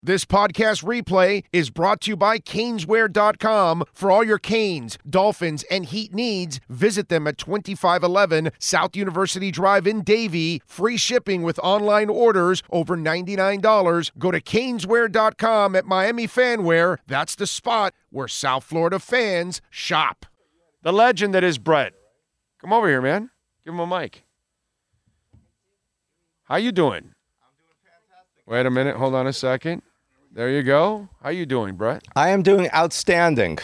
[0.00, 3.82] This podcast replay is brought to you by Caneswear.com.
[3.92, 9.88] For all your Canes, Dolphins, and Heat needs, visit them at 2511 South University Drive
[9.88, 10.62] in Davie.
[10.64, 14.12] Free shipping with online orders over $99.
[14.18, 16.98] Go to Caneswear.com at Miami Fanwear.
[17.08, 20.26] That's the spot where South Florida fans shop.
[20.82, 21.92] The legend that is Brett.
[22.60, 23.30] Come over here, man.
[23.64, 24.22] Give him a mic.
[26.44, 26.98] How you doing?
[27.42, 28.44] I'm doing fantastic.
[28.46, 28.96] Wait a minute.
[28.96, 29.82] Hold on a second.
[30.32, 31.08] There you go.
[31.22, 32.04] How are you doing, Brett?
[32.14, 33.58] I am doing outstanding.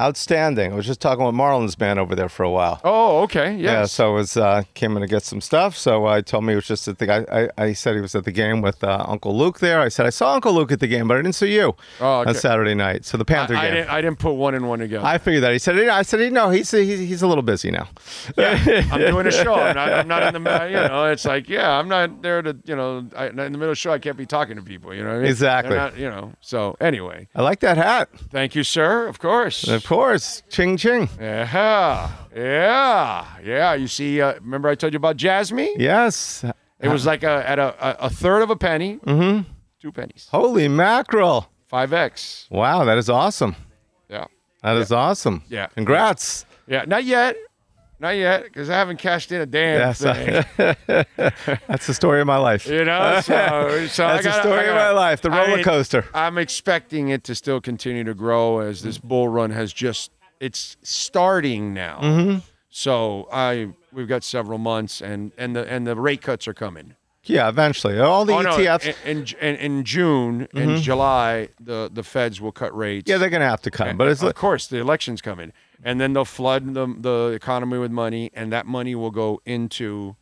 [0.00, 0.72] Outstanding.
[0.72, 2.80] I was just talking with Marlon's man over there for a while.
[2.82, 3.52] Oh, okay.
[3.54, 3.60] Yes.
[3.62, 5.76] Yeah, so I was uh, came in to get some stuff.
[5.76, 7.26] So I told me he was just at the guy.
[7.30, 9.80] I, I said he was at the game with uh, Uncle Luke there.
[9.80, 12.20] I said I saw Uncle Luke at the game, but I didn't see you Oh,
[12.20, 12.30] okay.
[12.30, 13.04] on Saturday night.
[13.04, 13.74] So the Panther I, I game.
[13.74, 15.04] didn't, I didn't put one and one together.
[15.06, 15.52] I figured that.
[15.52, 17.88] He said, I said, no, he's, he's he's a little busy now.
[18.38, 19.54] I'm doing a show.
[19.54, 22.56] I'm not, I'm not in the, you know, it's like, yeah, I'm not there to,
[22.64, 24.94] you know, I, in the middle of the show, I can't be talking to people,
[24.94, 25.28] you know what I mean?
[25.28, 25.76] Exactly.
[25.76, 28.08] Not, you know, so anyway, I like that hat.
[28.30, 29.06] thank you, sir.
[29.06, 29.68] Of course.
[29.82, 31.08] Of course, ching ching.
[31.20, 32.10] Yeah.
[32.34, 33.26] Yeah.
[33.42, 33.74] Yeah.
[33.74, 35.74] You see, uh, remember I told you about Jasmy?
[35.76, 36.44] Yes.
[36.80, 39.48] It was like a, at a, a, third of a penny, mm-hmm.
[39.80, 41.48] two pennies, Holy mackerel!
[41.72, 42.50] 5X.
[42.50, 43.54] Wow, that is awesome.
[44.08, 44.26] Yeah.
[44.62, 45.42] That is awesome.
[45.48, 45.66] Yeah.
[45.68, 46.44] Congrats.
[46.66, 46.84] Yeah.
[46.86, 47.36] Not yet.
[48.02, 50.02] Not yet, because I haven't cashed in a damn Yes.
[50.02, 50.44] thing.
[51.68, 52.66] That's the story of my life.
[52.66, 53.32] You know, so,
[53.86, 55.22] so I That's the gotta- story I of gotta- my life.
[55.22, 56.04] The I roller mean, coaster.
[56.12, 60.76] I'm expecting it to still continue to grow as this bull run has just it's
[60.82, 62.00] starting now.
[62.02, 62.38] Mm-hmm.
[62.70, 66.96] So I we've got several months and and the and the rate cuts are coming.
[67.24, 68.00] Yeah, eventually.
[68.00, 68.56] All the Oh no!
[68.56, 68.96] ETFs.
[69.06, 73.04] In, in, in June and July, the the Feds will cut rates.
[73.04, 73.10] Mm-hmm.
[73.12, 73.96] yeah, they're going to have to come.
[73.96, 77.78] But it's of like, course the election's coming, and then they'll flood the the economy
[77.78, 80.16] with money, and that money will go into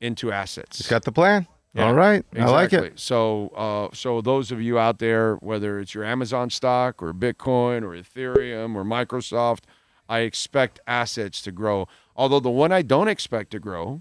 [0.00, 0.86] into assets.
[0.88, 1.46] got the plan.
[1.74, 2.24] Yeah, All right.
[2.34, 2.98] I like it.
[2.98, 7.82] So, uh, so those of you out there, whether it's your Amazon stock or Bitcoin
[7.82, 9.60] or Ethereum or Microsoft,
[10.08, 11.86] I expect assets to grow.
[12.14, 14.00] Although the one I don't expect to grow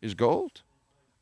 [0.00, 0.62] is gold.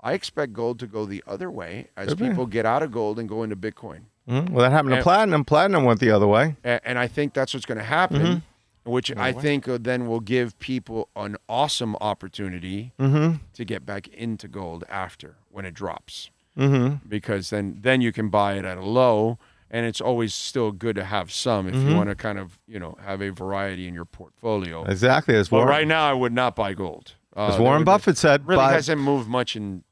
[0.03, 3.27] I expect gold to go the other way as people get out of gold and
[3.27, 4.01] go into Bitcoin.
[4.29, 4.51] Mhm.
[4.51, 5.45] Well, that happened to platinum.
[5.47, 6.57] Platinum went the other way.
[6.63, 8.39] A- and I think that's what's going to happen, Mm-hmm.
[8.87, 13.37] Which I think uh, then will give people an awesome opportunity Mm-hmm.
[13.55, 17.07] to get back into gold after when it drops, Mm-hmm.
[17.09, 19.39] because then then you can buy it at a low,
[19.71, 21.91] and it's always still good to have some if Mm-hmm.
[21.91, 24.85] you want to kind of you know have a variety in your portfolio.
[24.85, 25.35] Exactly.
[25.35, 27.15] As Warren, right now, I would not buy gold.
[27.37, 29.85] Uh, as Warren Buffett said, really buy- hasn't moved much in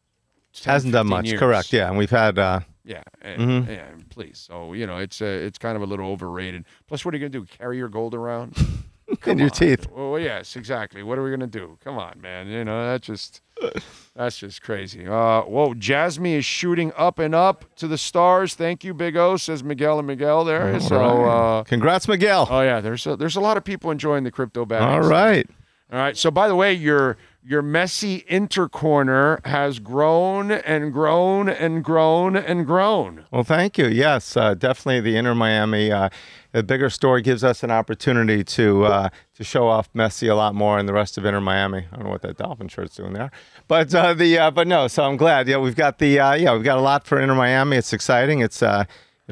[0.54, 1.26] 10, hasn't done much.
[1.26, 1.38] years.
[1.38, 1.72] Correct.
[1.74, 1.88] Yeah.
[1.88, 3.70] And we've had, uh, Yeah, and, Mm-hmm.
[3.70, 4.38] yeah, please.
[4.46, 6.64] So you know, it's uh, it's kind of a little overrated.
[6.86, 7.46] Plus, what are you gonna do?
[7.58, 8.56] Carry your gold around?
[9.26, 9.86] in your teeth.
[9.94, 11.02] Well, yes, exactly.
[11.02, 11.78] What are we gonna do?
[11.84, 12.48] Come on, man.
[12.48, 13.40] You know, that's just
[14.16, 15.06] that's just crazy.
[15.06, 18.54] Uh, whoa, Jasmy is shooting up and up to the stars.
[18.54, 19.36] Thank you, Big O.
[19.36, 20.78] Says Miguel and Miguel there.
[20.80, 22.46] so, uh, Congrats, Miguel.
[22.50, 24.82] oh yeah, there's a, there's a lot of people enjoying the crypto bags.
[25.06, 25.48] All right.
[25.92, 26.16] All right.
[26.16, 32.36] So, by the way, your your Messi Inter corner has grown and grown and grown
[32.36, 33.26] and grown.
[33.30, 33.86] Well, thank you.
[33.86, 35.92] Yes, uh, definitely the Inter Miami.
[35.92, 36.08] Uh,
[36.52, 40.54] the bigger story gives us an opportunity to uh, to show off Messi a lot
[40.54, 41.86] more and the rest of Inter Miami.
[41.92, 43.30] I don't know what that Dolphin shirt's doing there,
[43.68, 44.88] but uh, the uh, but no.
[44.88, 45.46] So I'm glad.
[45.46, 47.76] Yeah, we've got the uh, yeah we've got a lot for Inter Miami.
[47.76, 48.40] It's exciting.
[48.40, 48.62] It's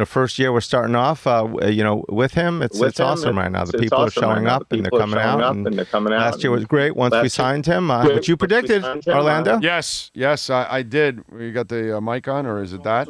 [0.00, 2.62] know first year we're starting off uh, you know with him.
[2.62, 3.64] It's With it's him, awesome it's- right now.
[3.64, 4.56] The people are awesome right showing now.
[4.56, 5.40] up The and they're coming showing out.
[5.42, 6.96] up and they're coming out, Last year was great.
[6.96, 9.58] Once we last year- signed him, uh, which you predicted, him, uh, Orlando.
[9.60, 11.22] Yes, yes, I, I did.
[11.38, 13.08] You got the uh, mic on, or is it that?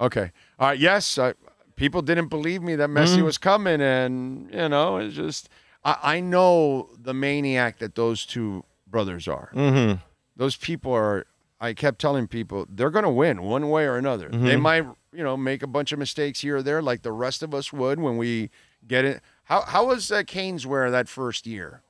[0.00, 0.30] Okay.
[0.58, 0.78] All right.
[0.78, 1.34] Yes, I,
[1.76, 3.24] people didn't believe me that Messi Mm-hmm.
[3.24, 5.48] was coming, and you know, it's just
[5.84, 9.50] I, I know the maniac that those two brothers are.
[9.54, 9.98] Mm-hmm.
[10.36, 11.26] Those people are.
[11.60, 14.28] I kept telling people they're going to win one way or another.
[14.30, 14.62] They Mm-hmm.
[14.62, 17.54] might, you know, make a bunch of mistakes here or there, like the rest of
[17.54, 18.48] us would when we
[18.86, 19.20] get it.
[19.44, 21.82] How how was uh, Canes wear that first year?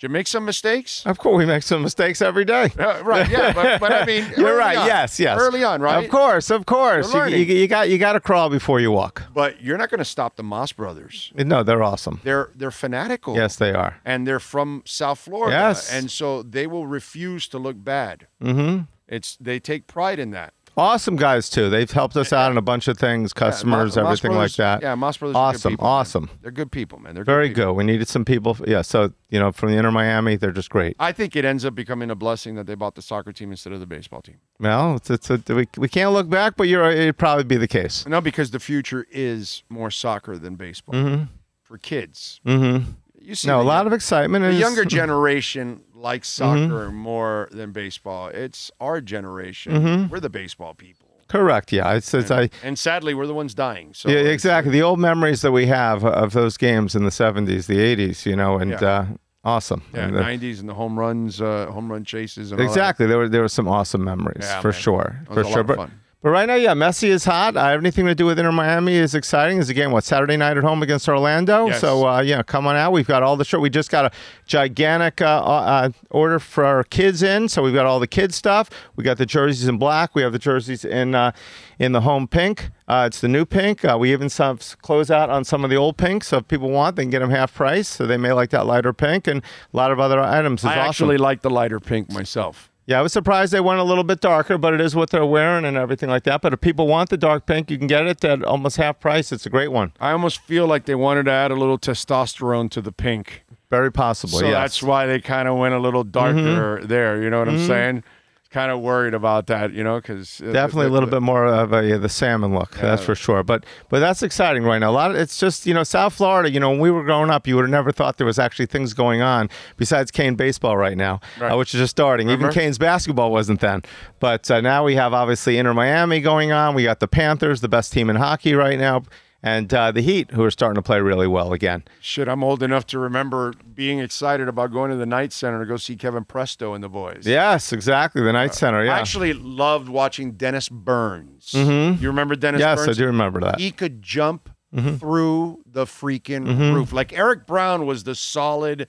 [0.00, 1.04] Did you make some mistakes?
[1.04, 2.72] Of course, we make some mistakes every day.
[2.78, 3.28] Uh, right.
[3.30, 3.52] Yeah.
[3.52, 4.76] But, but I mean, You're early right.
[4.78, 4.86] on.
[4.86, 5.38] Yes, yes.
[5.38, 6.02] Early on, right?
[6.02, 7.12] Of course, of course.
[7.12, 9.24] You, you, you got you got to crawl before you walk.
[9.34, 11.34] But you're not going to stop the Mas brothers.
[11.36, 12.22] No, they're awesome.
[12.24, 13.36] They're they're fanatical.
[13.36, 14.00] Yes, they are.
[14.02, 15.54] And they're from South Florida.
[15.54, 15.92] Yes.
[15.92, 18.26] And so they will refuse to look bad.
[18.42, 18.84] Mm-hmm.
[19.06, 20.54] It's they take pride in that.
[20.76, 21.68] Awesome guys too.
[21.68, 24.80] They've helped us out in a bunch of things, customers, Yeah, Mas everything brothers- like
[24.80, 24.82] that.
[24.82, 25.36] Yeah, Mas brothers.
[25.36, 25.78] are good Awesome, man.
[25.80, 26.30] awesome.
[26.42, 27.14] They're good people, man.
[27.14, 27.56] They're Very good.
[27.56, 27.72] people.
[27.72, 27.76] good.
[27.78, 28.56] We needed some people.
[28.66, 30.96] Yeah, so you know, from the Inter Miami, they're just great.
[30.98, 33.72] I think it ends up becoming a blessing that they bought the soccer team instead
[33.72, 34.36] of the baseball team.
[34.58, 37.68] Well, it's, it's a, we, we can't look back, but you're it'd probably be the
[37.68, 38.06] case.
[38.06, 41.26] No, because the future is more soccer than baseball
[41.62, 42.40] for kids.
[42.46, 42.92] Mm-hmm.
[43.22, 44.42] You see, No, a lot young- of excitement.
[44.44, 48.28] the it's- younger generation likes soccer more than baseball.
[48.28, 50.08] It's our generation.
[50.08, 51.06] We're the baseball people.
[51.28, 51.72] Correct.
[51.72, 51.92] Yeah.
[51.94, 52.50] It's, it's I.
[52.64, 53.94] And sadly, we're the ones dying.
[53.94, 54.72] So Yeah, exactly.
[54.72, 58.34] The old memories that we have of those games in the '70s, the '80s, you
[58.34, 58.84] know, and Yeah.
[58.84, 59.06] uh,
[59.44, 59.82] awesome.
[59.94, 63.06] Yeah, And the- '90s and the home runs, uh, home run chases, and exactly.
[63.06, 64.80] There were there were some awesome memories Yeah, for man.
[64.80, 65.62] sure, for sure.
[65.62, 65.90] But.
[66.22, 67.56] But right now, yeah, Messi is hot.
[67.56, 69.58] Uh, anything to do with Inter Miami is exciting.
[69.58, 71.68] Is game what Saturday night at home against Orlando?
[71.68, 71.80] Yes.
[71.80, 72.92] So uh, yeah, come on out.
[72.92, 73.58] We've got all the show.
[73.58, 74.10] We just got a
[74.46, 78.68] gigantic uh, uh, order for our kids in, so we've got all the kids stuff.
[78.96, 80.14] We got the jerseys in black.
[80.14, 81.32] We have the jerseys in uh,
[81.78, 82.70] in the home pink.
[82.86, 83.84] Uh, it's the new pink.
[83.84, 86.28] Uh, we even some close out on some of the old pinks.
[86.28, 87.88] So if people want, they can get them half price.
[87.88, 90.64] So they may like that lighter pink and a lot of other items.
[90.64, 90.88] It's I awesome.
[90.88, 92.69] actually like the lighter pink myself.
[92.90, 95.24] Yeah, I was surprised they went a little bit darker, but it is what they're
[95.24, 96.40] wearing and everything like that.
[96.40, 99.30] But if people want the dark pink, you can get it at almost half price.
[99.30, 99.92] It's a great one.
[100.00, 103.44] I almost feel like they wanted to add a little testosterone to the pink.
[103.70, 104.40] Very possible.
[104.40, 104.54] So yes.
[104.54, 106.88] that's why they kind of went a little darker mm-hmm.
[106.88, 107.22] there.
[107.22, 107.66] You know what I'm mm-hmm.
[107.68, 108.04] saying?
[108.52, 111.96] Kind of worried about that, you know, because Definitely a little bit more of a
[111.98, 113.44] the salmon look, that's for sure.
[113.44, 114.90] But but that's exciting right now.
[114.90, 116.50] A lot of it's just you know South Florida.
[116.50, 118.66] You know when we were growing up, you would have never thought there was actually
[118.66, 121.52] things going on besides Cane baseball right now, Right.
[121.52, 122.28] uh, which is just starting.
[122.28, 123.82] Even Canes basketball wasn't then,
[124.18, 126.74] but uh, now we have obviously Inter Miami going on.
[126.74, 129.04] We got the Panthers, the best team in hockey right now,
[129.42, 131.82] and uh, the Heat, who are starting to play really well again.
[132.00, 135.66] Shit, I'm old enough to remember being excited about going to the Knight Center to
[135.66, 137.26] go see Kevin Presto and the boys.
[137.26, 138.22] Yes, exactly.
[138.22, 138.84] The Knight Center.
[138.84, 138.96] Yeah.
[138.96, 141.54] I actually loved watching Dennis Burns.
[141.54, 142.98] You remember Dennis yes, Burns?
[142.98, 143.58] I do remember that.
[143.60, 144.98] He could jump Mm-hmm.
[144.98, 146.92] through the freaking roof.
[146.92, 148.86] Like Eric Brown was the solid,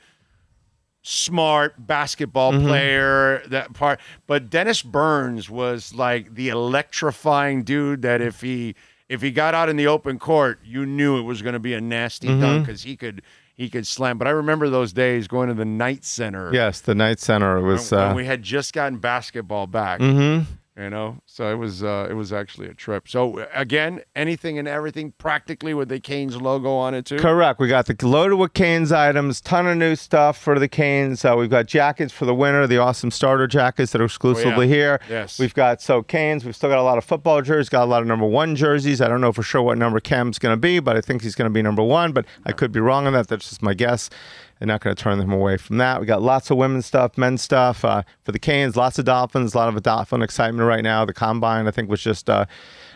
[1.01, 2.67] smart basketball Mm-hmm.
[2.67, 3.41] player.
[3.47, 8.75] That part, but Dennis Burns was like the electrifying dude that if he
[9.11, 11.73] if he got out in the open court, you knew it was going to be
[11.73, 12.41] a nasty Mm-hmm.
[12.41, 13.21] dunk because he could
[13.53, 14.17] he could slam.
[14.17, 16.51] But I remember those days going to the Knight Center.
[16.53, 17.91] Yes, the Knight Center was.
[17.91, 19.99] when Uh, we had just gotten basketball back.
[19.99, 20.45] mhm.
[20.77, 23.09] You know, so it was uh, it was actually a trip.
[23.09, 27.17] So again, anything and everything practically with the Canes logo on it too.
[27.17, 27.59] Correct.
[27.59, 31.25] We got the loaded with Canes items, ton of new stuff for the Canes.
[31.25, 35.01] Uh, we've got jackets for the winter, the awesome starter jackets that are exclusively here.
[35.09, 35.37] Yes.
[35.37, 36.45] We've got so Canes.
[36.45, 37.67] We've still got a lot of football jerseys.
[37.67, 39.01] Got a lot of number one jerseys.
[39.01, 41.35] I don't know for sure what number Cam's going to be, but I think he's
[41.35, 42.13] going to be number one.
[42.13, 43.27] But I could be wrong on that.
[43.27, 44.09] That's just my guess.
[44.61, 45.99] I'm not going to turn them away from that.
[45.99, 48.75] We got lots of women's stuff, men's stuff uh, for the Canes.
[48.75, 49.53] Lots of Dolphins.
[49.53, 51.03] A lot of Dolphin excitement right now.
[51.03, 52.29] The combine, I think, was just.
[52.29, 52.45] Uh,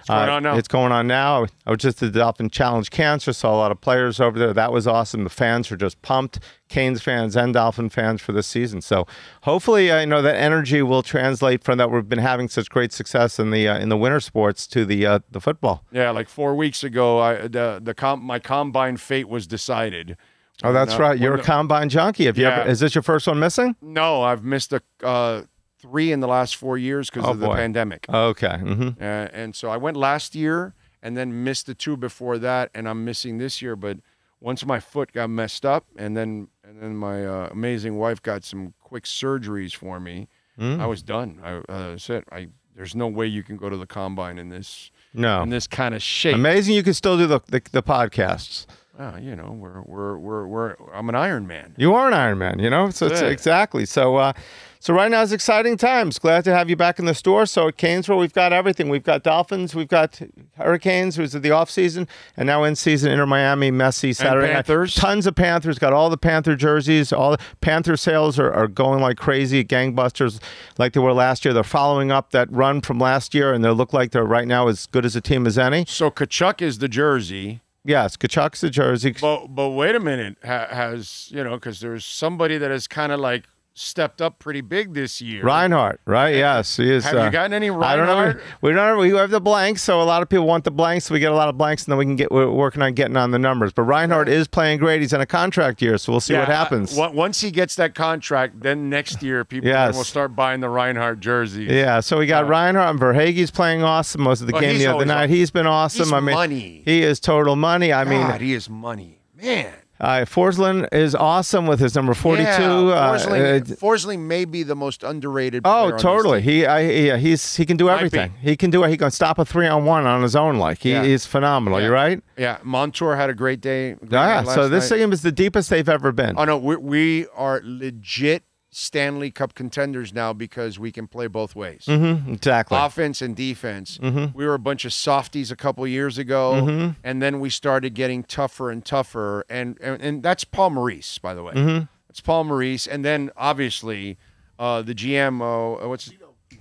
[0.08, 0.58] going uh, on now.
[0.58, 1.48] It's going on now.
[1.66, 4.54] I was just at the Dolphin Challenge Cancer, saw a lot of players over there.
[4.54, 5.24] That was awesome.
[5.24, 6.40] The fans are just pumped.
[6.68, 8.82] Canes fans and Dolphin fans for this season.
[8.82, 9.06] So
[9.44, 12.92] hopefully, uh, you know that energy will translate from that we've been having such great
[12.92, 15.84] success in the uh, in the winter sports to the uh, the football.
[15.92, 20.18] Yeah, like four weeks ago, I the the com- my combine fate was decided.
[20.63, 21.19] Oh, that's uh, right.
[21.19, 22.25] You're a combine junkie.
[22.25, 22.62] Have you Yeah.
[22.62, 22.69] ever?
[22.69, 23.75] Is this your first one missing?
[23.81, 25.44] No, I've missed a uh,
[25.81, 27.56] three in the last four years because Oh, of the boy.
[27.56, 28.06] pandemic.
[28.10, 28.57] Okay.
[28.57, 29.04] hmm Uh,
[29.34, 30.74] and so I went last year
[31.04, 33.75] and then missed the two before that, and I'm missing this year.
[33.75, 33.98] But
[34.40, 38.44] once my foot got messed up, and then and then my uh, amazing wife got
[38.44, 40.28] some quick surgeries for me,
[40.60, 40.80] Mm.
[40.80, 41.40] I was done.
[41.44, 42.48] I uh, said, I
[42.78, 45.44] there's no way you can go to the combine in this No.
[45.44, 46.34] in this kind of shape.
[46.36, 46.75] Amazing.
[46.75, 48.66] You can still do the the, the podcasts.
[48.98, 51.74] Well, you know, we're we're we're we're I'm an Iron Man.
[51.78, 52.90] You are an Iron Man, you know.
[52.92, 53.26] So Yeah.
[53.26, 53.86] exactly.
[53.86, 54.32] So, uh,
[54.80, 56.18] so right now is exciting times.
[56.18, 57.46] Glad to have you back in the store.
[57.46, 58.88] So at Canesville, we've got everything.
[58.88, 60.22] We've got Dolphins, we've got
[60.58, 62.08] Hurricanes, who's at the off season,
[62.38, 64.54] and now in season Inter Miami, Messi, Saturday night.
[64.66, 64.96] Panthers.
[64.96, 65.78] Tons of Panthers.
[65.78, 67.12] Got all the Panther jerseys.
[67.12, 70.40] All the Panther sales are, are going like crazy, gangbusters,
[70.78, 71.54] like they were last year.
[71.54, 74.70] They're following up that run from last year, and they look like they're right now
[74.70, 75.84] as good as a team as any.
[75.86, 79.13] So Tkachuk is the jersey, Yes, Tkachuk's the jersey.
[79.22, 83.12] but but wait a minute, ha- has you know because there's somebody that has kind
[83.12, 83.46] of like
[83.77, 85.44] stepped up pretty big this year.
[85.44, 86.34] Reinhart, right?
[86.36, 87.03] Yes, he is.
[87.03, 88.39] Have uh, you gotten any I don't know.
[88.62, 88.98] We don't.
[88.98, 91.05] We have the blanks, so a lot of people want the blanks.
[91.05, 92.32] So we get a lot of blanks, and then we can get.
[92.32, 93.74] We're working on getting on the numbers.
[93.74, 95.01] But Reinhart is playing great.
[95.01, 96.98] He's in a contract year, so we'll see what happens.
[96.98, 99.96] uh, on- once he gets that contract, then next year people Yes.
[99.96, 101.70] will start buying the Reinhart jerseys.
[101.70, 104.88] yeah, so we got Reinhart and Verhaeghe's playing awesome most of the Well, game the
[104.88, 105.29] other night.
[105.29, 106.05] He's been awesome.
[106.05, 106.82] He's I mean, money.
[106.86, 107.91] he is total money.
[107.91, 109.74] I mean, God, he is money, man.
[109.98, 112.48] Uh, Forsling is awesome with his number forty-two.
[112.50, 115.62] Yeah, uh, Forsling, uh, Forsling may be the most underrated.
[115.66, 116.42] Oh, player on this totally.
[116.42, 116.50] team.
[116.50, 118.32] He, I, yeah, he's he can do Might everything.
[118.42, 118.50] be.
[118.50, 118.90] He can do it.
[118.90, 120.58] He can stop a three on one on his own.
[120.58, 121.04] Like he Yeah.
[121.04, 121.80] is phenomenal.
[121.80, 121.86] Yeah.
[121.86, 122.22] You're right.
[122.38, 123.94] Yeah, Montour had a great day.
[123.94, 124.42] great Yeah.
[124.42, 124.98] night So this night.
[124.98, 126.36] game is the deepest they've ever been.
[126.38, 128.44] Oh no, we, we are legit
[128.77, 131.86] Stanley Cup contenders now because we can play both ways.
[131.86, 132.77] hmm Exactly.
[132.77, 133.98] Offense and defense.
[134.00, 134.38] Mm-hmm.
[134.38, 138.24] We were a bunch of softies a couple years ago, and then we started getting
[138.24, 139.46] tougher and tougher.
[139.50, 141.53] And and, and that's Paul Maurice, by the way.
[141.53, 141.86] Mm-hmm.
[142.10, 144.17] It's Paul Maurice, and then obviously
[144.60, 145.39] uh, the GM.
[145.41, 146.10] Uh, what's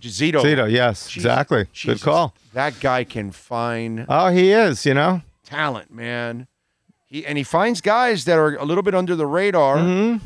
[0.00, 0.40] Zito.
[0.42, 1.66] Zito, yes, Jesus- exactly.
[1.73, 2.00] Jesus.
[2.00, 2.35] Good call.
[2.52, 4.87] That guy can find Oh, he is.
[4.87, 5.23] You know.
[5.44, 6.47] talent, man.
[7.06, 9.78] He and he finds guys that are a little bit under the radar.
[9.78, 10.25] Mm-hmm.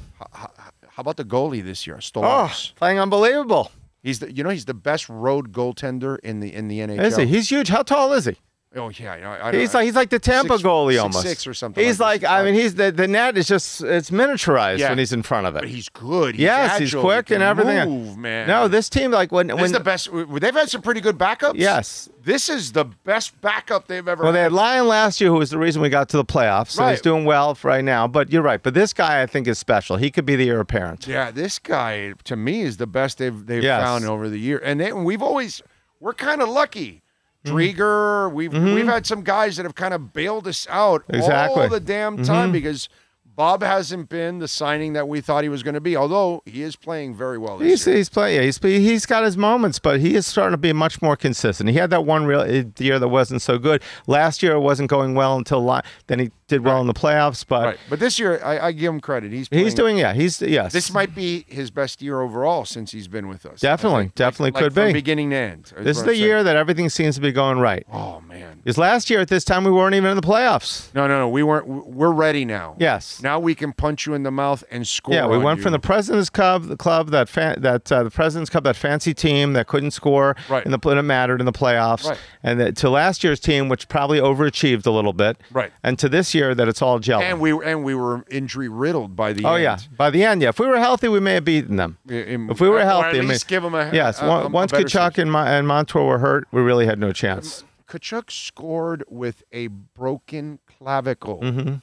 [0.99, 2.75] How about the goalie this year, Oh, Stolarz?
[2.75, 3.71] playing unbelievable.
[4.03, 7.05] He's the you know he's the best road goaltender in the in the NHL.
[7.05, 7.25] Is he?
[7.27, 7.69] He's huge.
[7.69, 8.37] How tall is he?
[8.77, 11.23] Oh yeah, I, He's like he's like the Tampa Six- goalie six- almost.
[11.23, 12.31] six or something He's like like.
[12.31, 14.91] I mean he's the the net is just it's miniaturized Yeah.
[14.91, 15.61] when he's in front of it.
[15.61, 16.35] but he's good.
[16.35, 17.89] He's yes, he's quick he and everything.
[17.89, 18.47] Move, man.
[18.47, 20.11] No, this team like when this when is the best.
[20.13, 21.55] They've had some pretty good backups.
[21.55, 22.11] yes.
[22.23, 24.23] this is the best backup they've ever.
[24.23, 24.45] Well, they had.
[24.45, 26.73] had Lyon last year, who was the reason we got to the playoffs.
[26.73, 28.07] So he's doing well for right now.
[28.07, 28.63] But you're right.
[28.63, 29.97] But this guy, I think, is special.
[29.97, 31.07] He could be the heir apparent.
[31.07, 33.83] Yeah, this guy to me is the best they've they've Yes.
[33.83, 35.63] found over the year, and they, we've always
[36.01, 37.01] we're kind of lucky.
[37.45, 37.57] Mm-hmm.
[37.57, 41.63] Driedger, we've we've had some guys that have kind of bailed us out Exactly.
[41.63, 42.25] all the damn Mm-hmm.
[42.25, 42.89] time because
[43.37, 45.97] Bob hasn't been the signing that we thought he was going to be.
[45.97, 47.97] Although he is playing very well this He's year.
[47.97, 48.37] he's playing.
[48.37, 51.71] Yeah, he's he's got his moments, but he is starting to be much more consistent.
[51.71, 53.81] He had that one real uh, year that wasn't so good.
[54.09, 55.63] Last year it wasn't going well until
[56.09, 57.45] then he did well in the playoffs.
[57.47, 59.31] But Right, but this year I, I give him credit.
[59.33, 60.13] He's he's doing yeah.
[60.13, 60.73] He's yes.
[60.73, 63.61] This might be his best year overall since he's been with us.
[63.61, 64.15] Definitely, think.
[64.17, 64.93] definitely like, could from be.
[64.95, 65.73] beginning to end.
[65.79, 67.87] this is the year that everything seems to be going right.
[67.93, 68.59] Oh man.
[68.65, 70.93] Because last year at this time we weren't even in the playoffs.
[70.95, 71.29] No, no, no.
[71.29, 71.67] We weren't.
[71.69, 72.75] We're ready now.
[72.79, 73.23] Yes.
[73.23, 75.15] Now we can punch you in the mouth and score.
[75.15, 75.63] Yeah, we went you.
[75.63, 79.15] from the President's Cup, the club that fan, that uh, the President's Cup, that fancy
[79.15, 80.65] team that couldn't score Right.
[80.65, 82.19] in the it mattered in the playoffs, Right.
[82.43, 85.71] and that, to last year's team, which probably overachieved a little bit, Right.
[85.83, 87.23] and to this year that it's all gelling.
[87.23, 89.63] and we and we were injury riddled by the oh end.
[89.63, 90.49] yeah, by the end, yeah.
[90.51, 91.99] If we were healthy, we may have beaten them.
[92.09, 94.49] In- If we were healthy, at I mean- give them a Yes, a- a- a
[94.49, 97.65] once better Tkachuk and, Mon- and Montour were hurt, we really had no chance.
[97.89, 101.41] Tkachuk scored with a broken clavicle.
[101.41, 101.75] Mm-hmm.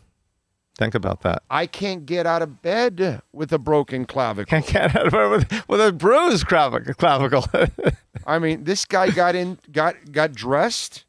[0.77, 1.41] Think about that.
[1.49, 4.49] I can't get out of bed with a broken clavicle.
[4.49, 6.93] Can't get out of it with, with a bruised clavicle.
[6.95, 7.45] clavicle.
[8.27, 11.05] I mean, this guy got in, got got dressed,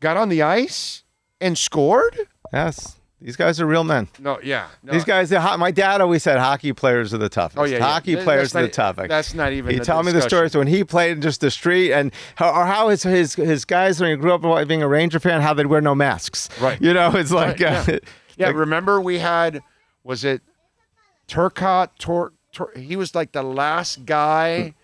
[0.00, 1.04] got on the ice,
[1.40, 2.18] and scored.
[2.52, 4.08] Yes, these guys are real men.
[4.18, 4.92] No, yeah, no.
[4.92, 7.58] These guys, ho- my dad always said hockey players are the toughest.
[7.58, 7.84] Oh yeah, yeah.
[7.84, 9.08] hockey players that's are the toughest.
[9.08, 9.74] That's not even.
[9.74, 12.64] He told me the stories when he played in just the street and how, or
[12.66, 15.66] how his, his his guys when he grew up being a Ranger fan, how they'd
[15.66, 16.48] wear no masks.
[16.60, 16.80] Right.
[16.80, 17.98] You know, it's like Right, uh,
[18.36, 19.60] Yeah, like- remember we had
[20.02, 20.40] was it
[21.28, 21.90] Turcotte?
[21.98, 24.74] Tor, Tor, he was like the last guy.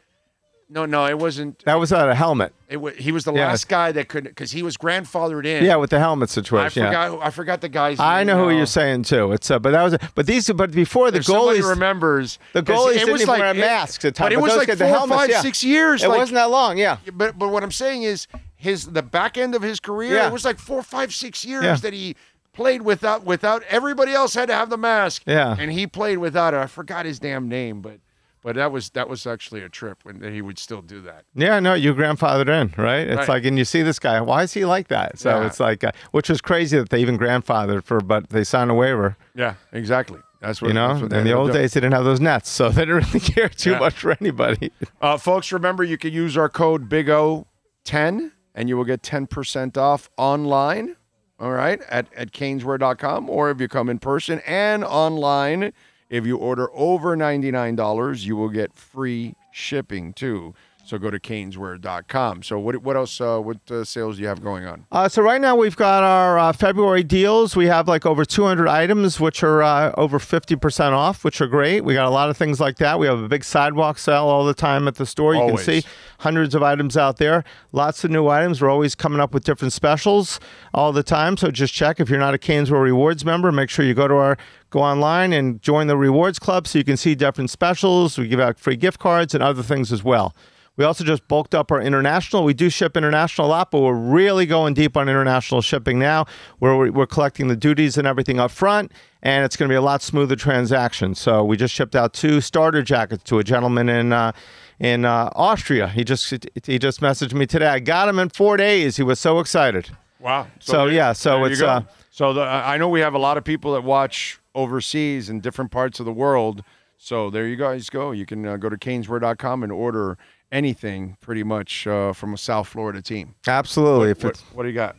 [0.69, 1.61] No, no, it wasn't.
[1.65, 2.53] that was a helmet.
[2.69, 3.47] It wa he was the Yeah.
[3.47, 5.65] last guy that couldn't because he was grandfathered in.
[5.65, 6.83] Yeah, with the helmet I situation.
[6.83, 7.09] yeah.
[7.11, 7.27] forgot.
[7.27, 7.99] I forgot the guy's.
[7.99, 8.09] Name.
[8.09, 8.57] I name know who now.
[8.57, 9.31] you're saying too.
[9.31, 12.65] It's uh, but that was but these but before the If somebody goalies remembers the
[12.65, 14.19] 'cause goalies it didn't was even like, wear it- masks at.
[14.19, 15.41] But it was those like guys- four, the helmets, five, yeah.
[15.43, 16.03] six years.
[16.03, 16.79] It like, wasn't that long.
[16.79, 16.97] Yeah.
[17.13, 20.15] But but what I'm saying is his the back end of his career.
[20.17, 20.27] Yeah.
[20.27, 21.77] It was like four, five, six years Yeah.
[21.77, 22.17] that he
[22.53, 25.23] played without without everybody else had to have the mask.
[25.27, 25.55] Yeah.
[25.57, 26.57] and he played without it.
[26.57, 27.99] I forgot his damn name, but
[28.47, 31.25] but that was that was actually a trip when he would still do that.
[31.35, 33.01] Yeah, no, you grandfathered in, right?
[33.09, 33.29] It's Right.
[33.29, 34.21] like, and you see this guy.
[34.21, 35.19] Why is he like that?
[35.19, 35.47] So Yeah.
[35.47, 38.75] it's like, uh, which was crazy that they even grandfathered for, but they signed a
[38.75, 39.17] waiver.
[39.35, 40.21] Yeah, exactly.
[40.41, 41.63] That's what You know, what in the old doing.
[41.63, 43.79] days, they didn't have those nets, so they didn't really care too Yeah.
[43.81, 44.71] much for anybody.
[45.03, 47.49] Uh, folks, remember you can use our code Big O
[47.85, 50.95] ten and you will get ten percent off online.
[51.41, 55.73] All right, at at caneswear.com or if you come in person and online.
[56.09, 60.55] If you order over ninety nine dollars, you will get free shipping too.
[60.87, 62.45] So go to caneswear.com.
[62.45, 63.21] So what what else?
[63.21, 64.87] Uh, what uh, sales do you have going on?
[64.93, 67.57] Uh, so right now we've got our uh, February deals.
[67.57, 71.85] We have like over 200 items, which are uh, over 50% off, which are great.
[71.85, 73.01] We got a lot of things like that.
[73.01, 75.35] We have a big sidewalk sale all the time at the store.
[75.35, 75.65] You Always.
[75.65, 75.89] can see
[76.21, 77.43] hundreds of items out there.
[77.73, 78.63] Lots of new items.
[78.63, 80.39] We're always coming up with different specials
[80.73, 81.37] all the time.
[81.37, 83.51] So just check if you're not a Canesville Rewards member.
[83.51, 84.39] Make sure you go to our
[84.71, 88.19] go online and join the Rewards Club so you can see different specials.
[88.19, 90.33] We give out free gift cards and other things as well.
[90.77, 92.45] We also just bulked up our international.
[92.45, 96.27] We do ship international a lot, but we're really going deep on international shipping now,
[96.59, 98.93] where we're, we're collecting the duties and everything up front,
[99.23, 101.15] and it's going to be a lot smoother transaction.
[101.15, 104.33] So we just shipped out two starter jackets to a gentleman in uh,
[104.79, 105.89] in uh, Austria.
[105.89, 106.31] He just
[106.65, 107.69] he just messaged me today.
[107.69, 108.97] I got him in four days.
[108.97, 109.91] He was so excited.
[110.21, 110.49] Wow.
[110.61, 113.75] So, yeah, so it's, uh, so the, I know we have a lot of people
[113.75, 116.65] that watch overseas in different parts of the world.
[116.97, 118.11] So there you guys go.
[118.11, 120.17] You can uh, go to caneswear.com and order
[120.53, 123.35] anything pretty much uh, from a South Florida team.
[123.47, 124.11] Absolutely.
[124.11, 124.97] if What, it's what do you got?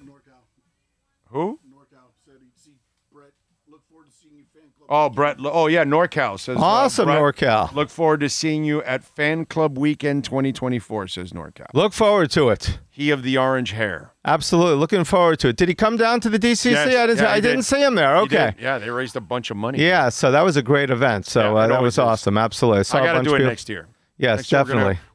[1.30, 1.60] Who?
[1.70, 2.72] NorCal said he'd see
[3.12, 3.32] Brett.
[3.70, 4.88] Look forward to seeing you, fan club.
[4.90, 5.38] Oh, Brett.
[5.44, 6.56] Oh, yeah, NorCal says.
[6.58, 7.74] uh, awesome, Brett, NorCal.
[7.74, 11.66] Look forward to seeing you at Fan Club Weekend 2024, says NorCal.
[11.74, 12.80] Look forward to it.
[12.90, 14.12] He of the orange hair.
[14.24, 15.58] Absolutely, looking forward to it.
[15.58, 16.72] Did he come down to the DCC?
[16.72, 16.88] Yes.
[16.88, 17.18] I didn't.
[17.20, 17.64] Yeah, I didn't did.
[17.66, 18.16] see him there.
[18.20, 18.54] Okay.
[18.60, 19.80] Yeah, they raised a bunch of money.
[19.84, 21.26] Yeah, so that was a great event.
[21.26, 22.00] So Yeah, uh, that was is.
[22.00, 22.38] awesome.
[22.38, 22.86] Absolutely.
[22.86, 23.88] Saw I a got to do it people- next year.
[24.18, 24.62] Yes, Next year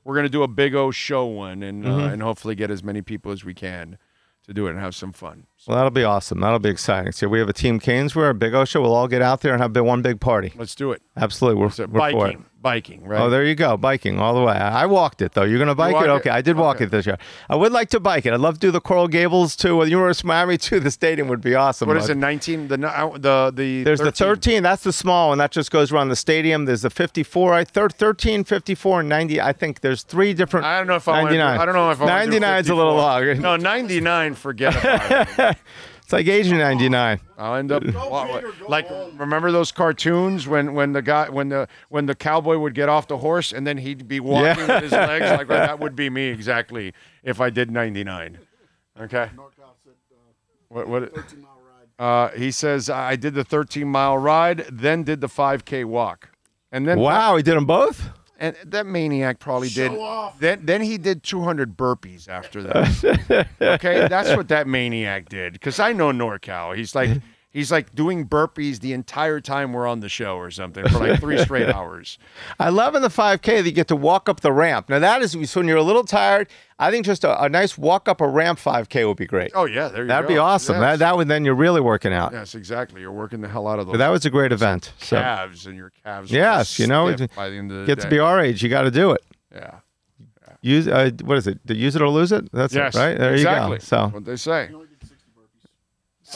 [0.04, 0.38] we're gonna- definitely.
[0.38, 2.12] we're gonna do a big O show one, and uh, Mm-hmm.
[2.14, 3.98] and hopefully get as many people as we can
[4.46, 5.46] to do it and have some fun.
[5.66, 6.40] Well, that'll be awesome.
[6.40, 7.12] That'll be exciting.
[7.12, 8.16] So we have a team Canes.
[8.16, 8.82] We're a big OSHA.
[8.82, 10.52] We'll all get out there and have one big party.
[10.56, 11.02] Let's do it.
[11.16, 12.12] Absolutely, we're, So we're for it.
[12.32, 13.20] biking, biking, right?
[13.20, 14.54] Oh, there you go, biking all the way.
[14.54, 15.42] I I walked it though.
[15.44, 16.08] You're gonna bike walk it?
[16.08, 16.86] Okay, I did walk Okay.
[16.86, 17.18] it this year.
[17.50, 18.32] I would like to bike it.
[18.32, 19.78] I'd love to do the Coral Gables too.
[19.80, 20.80] uh, the University of Miami too.
[20.80, 21.86] the stadium would be awesome.
[21.86, 22.16] what is but- it?
[22.16, 22.66] Nineteen.
[22.68, 23.84] The uh, the the.
[23.84, 24.62] There's the 13.
[24.62, 25.38] That's the small one.
[25.38, 26.64] That just goes around the stadium.
[26.64, 27.52] There's the 54.
[27.54, 29.40] I thir- 13, 54, and 90.
[29.40, 30.64] I think there's three different.
[30.66, 31.38] I don't know if I want to.
[31.38, 31.60] 99.
[31.60, 33.10] I don't know if I wanna do 99 is a little 54.
[33.12, 33.34] longer.
[33.36, 34.34] No, ninety nine.
[34.34, 35.51] Forget about it.
[36.02, 37.20] It's like Asian 99.
[37.38, 41.48] I'll end up wa- Peter, go like remember those cartoons when when the guy when
[41.48, 44.74] the when the cowboy would get off the horse and then he'd be walking Yeah.
[44.74, 46.92] with his legs like that would be me exactly
[47.22, 48.38] if I did 99.
[49.00, 49.30] Okay.
[49.34, 50.16] NorCal said uh,
[50.68, 51.60] What what 13 mile
[51.98, 52.04] ride.
[52.04, 56.30] uh, he says I did the 13 mile ride then did the 5k walk.
[56.72, 58.10] And then Wow, he did them both?
[58.42, 59.98] And that maniac probably Show did.
[59.98, 60.38] off.
[60.40, 63.46] Then then he did 200 burpees after that.
[63.62, 65.52] okay, that's what that maniac did.
[65.52, 66.76] Because I know NorCal.
[66.76, 67.08] He's like
[67.52, 71.20] he's like doing burpees the entire time we're on the show or something for like
[71.20, 72.18] three straight hours.
[72.58, 74.88] I love in the 5K that you get to walk up the ramp.
[74.88, 76.48] Now, that is so when you're a little tired.
[76.78, 79.52] I think just a, a nice walk up a ramp 5K would be great.
[79.54, 80.34] Oh yeah, there you That'd go.
[80.34, 80.74] be awesome.
[80.74, 80.80] Yes.
[80.80, 82.32] That, that would then you're really working out.
[82.32, 83.00] yes, exactly.
[83.02, 84.92] You're working the hell out of those But that was a great event.
[84.98, 86.32] So calves, and your calves.
[86.32, 88.02] Yes, you know, by the end of the get day.
[88.04, 89.22] to be our age, you got to do it.
[89.54, 89.76] yeah.
[90.64, 91.58] Use uh, what is it?
[91.66, 92.50] To use it or lose it?
[92.52, 93.18] That's Yes, it, right?
[93.18, 93.72] There exactly.
[93.74, 93.84] you go.
[93.84, 94.70] So what they say.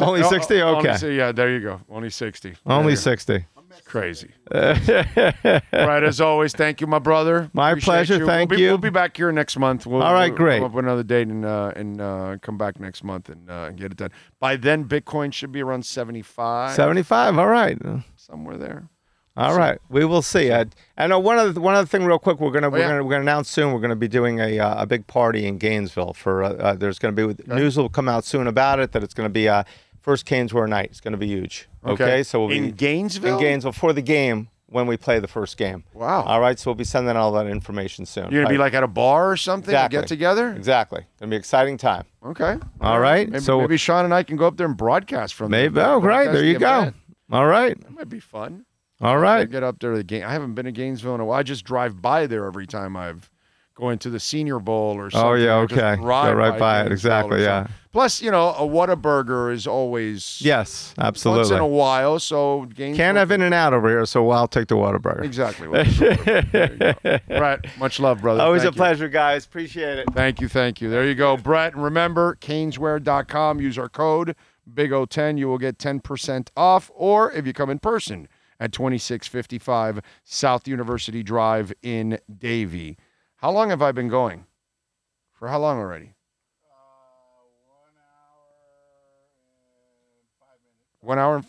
[0.01, 0.63] Only did 60 burpees.
[0.63, 1.01] only 60.
[1.03, 1.81] only Okay, yeah, there you go.
[1.89, 2.55] Only 60.
[2.67, 3.45] only There you 60.
[3.85, 4.31] Crazy.
[4.53, 7.51] right, as always, thank you, my brother.
[7.53, 8.27] My Appreciate pleasure, you.
[8.27, 8.69] thank we'll be, you.
[8.71, 9.87] We'll be back here next month.
[9.87, 10.57] We'll, All right, we'll great.
[10.59, 13.71] Come up with another date and uh, and uh, come back next month and uh,
[13.71, 14.11] get it done.
[14.41, 17.39] By then, Bitcoin should be around seventy five, 75.
[17.39, 17.79] All right.
[18.17, 18.89] somewhere there.
[19.39, 20.51] All right, we will see.
[20.51, 20.65] Uh,
[20.97, 22.41] I know one other one other thing, real quick.
[22.41, 22.89] We're gonna we're Oh, yeah.
[22.89, 23.75] gonna we're gonna announce soon.
[23.75, 26.43] We're gonna be doing a uh, a big party in Gainesville for.
[26.43, 28.93] Uh, uh, there's gonna be news will come out soon about it.
[28.93, 29.65] That it's gonna be uh,
[30.07, 30.87] first Caneswear night.
[30.93, 31.69] It's gonna be huge.
[31.85, 33.35] Okay, so we'll be in Gainesville.
[33.39, 35.83] in Gainesville for the game when we play the first game.
[35.95, 36.23] Wow.
[36.23, 38.31] All right, so we'll be sending all that information soon.
[38.31, 39.99] You're gonna be like at a bar or something to Exactly.
[39.99, 40.53] get together.
[40.53, 41.05] exactly.
[41.19, 42.05] Gonna be an exciting time.
[42.25, 42.57] Okay.
[42.81, 45.51] All right, Maybe, so- maybe Sean and I can go up there and broadcast from
[45.51, 45.69] there.
[45.71, 45.81] Maybe.
[45.81, 46.31] Oh, right.
[46.31, 46.79] There the you go.
[46.79, 46.97] event.
[47.33, 47.79] All right.
[47.81, 48.65] That might be fun.
[49.01, 49.51] All right.
[49.51, 50.23] Get up there to the game.
[50.25, 51.41] I haven't been to Gainesville in a while.
[51.41, 53.29] I just drive by there every time I've
[53.75, 55.29] going to the Senior Bowl or something.
[55.29, 55.97] Oh, yeah, okay.
[55.97, 56.93] Go right by by it.
[56.93, 57.65] Exactly, yeah.
[57.65, 57.75] something.
[57.97, 62.19] Plus, you know, a Whataburger is always Yes, absolutely once in a while.
[62.19, 65.25] So Gainesville Can't have In and Out over here, so I'll take the Whataburger.
[65.25, 65.67] exactly.
[65.67, 67.19] what- There you go.
[67.41, 67.59] right.
[67.79, 68.43] Much love, brother.
[68.43, 68.81] Always Thank a you.
[68.81, 69.47] pleasure, guys.
[69.47, 70.09] Appreciate it.
[70.13, 70.91] Thank you, thank you.
[70.91, 71.73] There you go, Brett.
[71.73, 73.63] And remember, caneswear.com.
[73.63, 74.37] Use our code
[74.75, 75.39] Big O10.
[75.39, 76.91] You will get 10% off.
[76.95, 78.29] Or if you come in person
[78.61, 82.99] at 2655 South University Drive in Davie.
[83.37, 84.45] How long have I been going?
[85.33, 86.16] For how long already?
[91.07, 91.37] One hour.
[91.37, 91.47] and-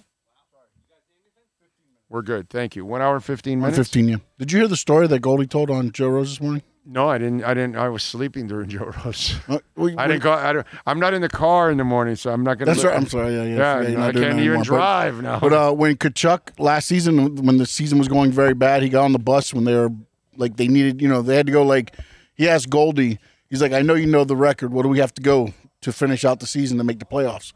[2.09, 2.49] We're good.
[2.49, 2.85] Thank you.
[2.85, 3.77] One hour and 15 minutes.
[3.77, 4.15] 115, yeah.
[4.37, 6.61] Did you hear the story that Goldie told on Joe Rose this morning?
[6.85, 7.43] No, I didn't.
[7.43, 7.75] I didn't.
[7.75, 9.35] I was sleeping during Joe Rose.
[9.49, 10.31] Uh, we- I didn't go.
[10.31, 12.73] I don't, I'm not in the car in the morning, so I'm not going to.
[12.73, 12.95] That's right.
[12.95, 13.33] I'm sorry.
[13.35, 13.81] Yeah, yeah.
[13.81, 14.57] Yeah, no, I can't even anymore.
[14.59, 15.39] But- drive now.
[15.39, 19.03] But uh, when Tkachuk last season, when the season was going very bad, he got
[19.05, 19.89] on the bus when they were
[20.37, 21.63] like they needed, you know, they had to go.
[21.63, 21.95] Like
[22.35, 23.17] he asked Goldie,
[23.49, 24.71] he's like, "I know you know the record.
[24.71, 27.51] What do we have to go to finish out the season to make the playoffs?"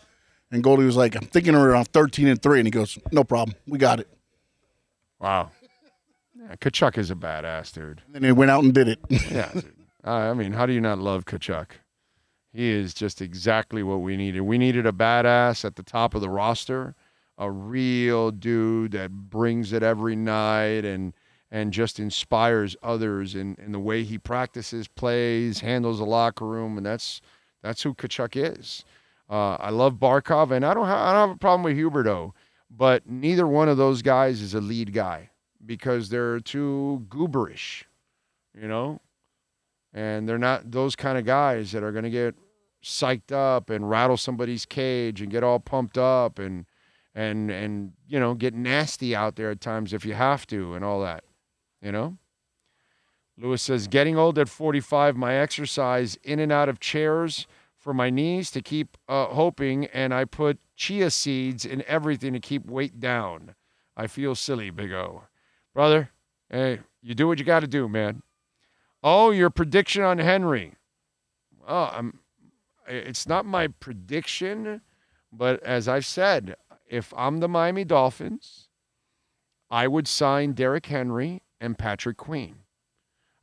[0.51, 3.55] And Goldie was like, "I'm thinking around 13 and three," and he goes, "No problem,
[3.67, 4.07] we got it."
[5.19, 5.51] wow.
[6.35, 8.01] Yeah, Tkachuk is a badass dude.
[8.13, 8.99] And he went out and did it.
[9.31, 9.51] Yeah.
[10.03, 11.67] Uh, I mean, how do you not love Tkachuk?
[12.51, 14.41] He is just exactly what we needed.
[14.41, 16.95] We needed a badass at the top of the roster,
[17.37, 21.13] a real dude that brings it every night and
[21.53, 26.77] and just inspires others in, in the way he practices, plays, handles the locker room,
[26.77, 27.21] and that's
[27.61, 28.83] that's who Tkachuk is.
[29.31, 32.33] Uh, I love Barkov, and I don't ha- I don't have a problem with Huberdeau,
[32.69, 35.29] but neither one of those guys is a lead guy
[35.65, 37.85] because they're too gooberish,
[38.53, 38.99] you know?
[39.93, 42.35] And they're not those kind of guys that are going to get
[42.83, 46.65] psyched up and rattle somebody's cage and get all pumped up and
[47.13, 50.83] and and you know get nasty out there at times if you have to and
[50.83, 51.23] all that
[51.81, 52.17] you know?
[53.37, 57.47] Lewis says getting old at 45 my exercise in and out of chairs
[57.81, 62.39] for my knees to keep uh, hoping and i put chia seeds in everything to
[62.39, 63.55] keep weight down
[63.97, 65.23] i feel silly big o
[65.73, 66.11] brother
[66.49, 68.21] hey you do what you got to do man
[69.03, 70.75] Oh, your prediction on Henry.
[71.67, 72.19] Oh, I'm.
[72.87, 74.81] It's not my prediction,
[75.31, 76.55] but as I've said,
[76.87, 78.67] if I'm the Miami Dolphins,
[79.69, 82.60] I would sign Derrick Henry and Patrick Queen.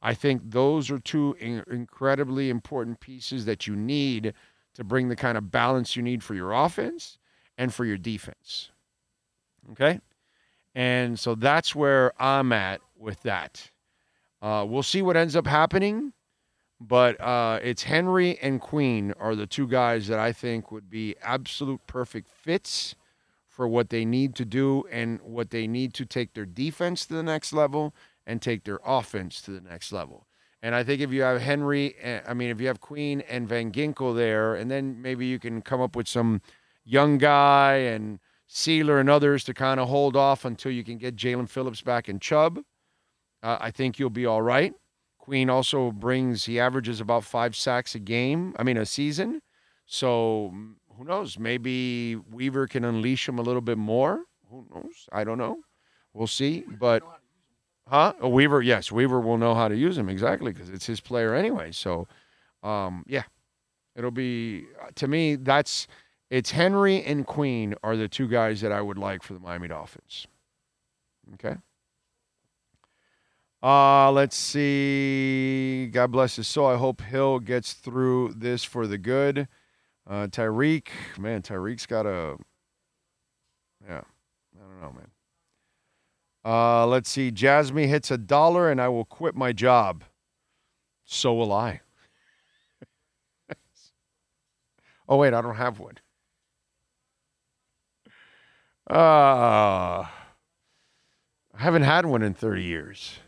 [0.01, 4.35] I think those are two in- incredibly important pieces that you need
[4.75, 7.19] to bring the kind of balance you need for your offense
[7.57, 8.71] and for your defense.
[9.73, 10.01] Okay?
[10.75, 13.71] And so that's where I'm at with that.
[14.41, 16.13] Uh, we'll see what ends up happening,
[16.81, 21.17] but uh, it's Henry and Queen are the two guys that I think would be
[21.21, 22.95] absolute perfect fits
[23.49, 27.15] for what they need to do and what they need to take their defense to
[27.15, 27.93] the next level
[28.29, 30.27] and take their offense to the next level.
[30.63, 33.49] And I think if you have Henry, eh, I mean, if you have Queen and
[33.49, 36.43] Van Ginkel there, and then maybe you can come up with some
[36.85, 41.17] young guy and Sealer and others to kind of hold off until you can get
[41.17, 42.61] Jaelan Phillips back and Chubb.
[43.43, 44.75] Uh, I think you'll be all right.
[45.19, 49.41] Queen also brings, he averages about five sacks a game, I mean, a season.
[49.87, 50.53] So
[50.97, 51.39] who knows?
[51.39, 54.25] Maybe Weaver can unleash him a little bit more.
[54.51, 55.09] Who knows?
[55.13, 55.59] I don't know.
[56.15, 56.65] We'll see.
[56.81, 57.03] But,
[57.89, 58.13] huh?
[58.21, 61.35] Oh, Weaver, yes, Weaver will know how to use him exactly because it's his player
[61.35, 61.73] anyway.
[61.73, 62.07] So,
[62.63, 63.25] um, yeah,
[63.97, 65.87] it'll be, to me, that's,
[66.31, 69.69] it's Henry and Queen are the two guys that I would like for the Miami
[69.69, 70.27] Dolphins.
[71.35, 71.57] Okay.
[73.63, 75.89] Uh, let's see.
[75.93, 76.69] God bless his soul.
[76.69, 79.49] I hope Hill gets through this for the good.
[80.09, 82.37] Uh, Tyreek, man, Tyreek's got a.
[83.87, 84.03] Yeah,
[84.57, 85.09] I don't know, man.
[86.45, 87.31] Uh, let's see.
[87.31, 90.05] Jasmy hits a dollar, and I will quit my job.
[91.05, 91.81] So will I.
[95.09, 95.99] oh wait, I don't have one.
[98.91, 100.09] Uh, I
[101.57, 103.19] haven't had one in 30 years.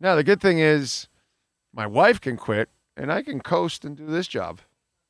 [0.00, 1.08] Now, the good thing is
[1.72, 4.60] my wife can quit and I can coast and do this job.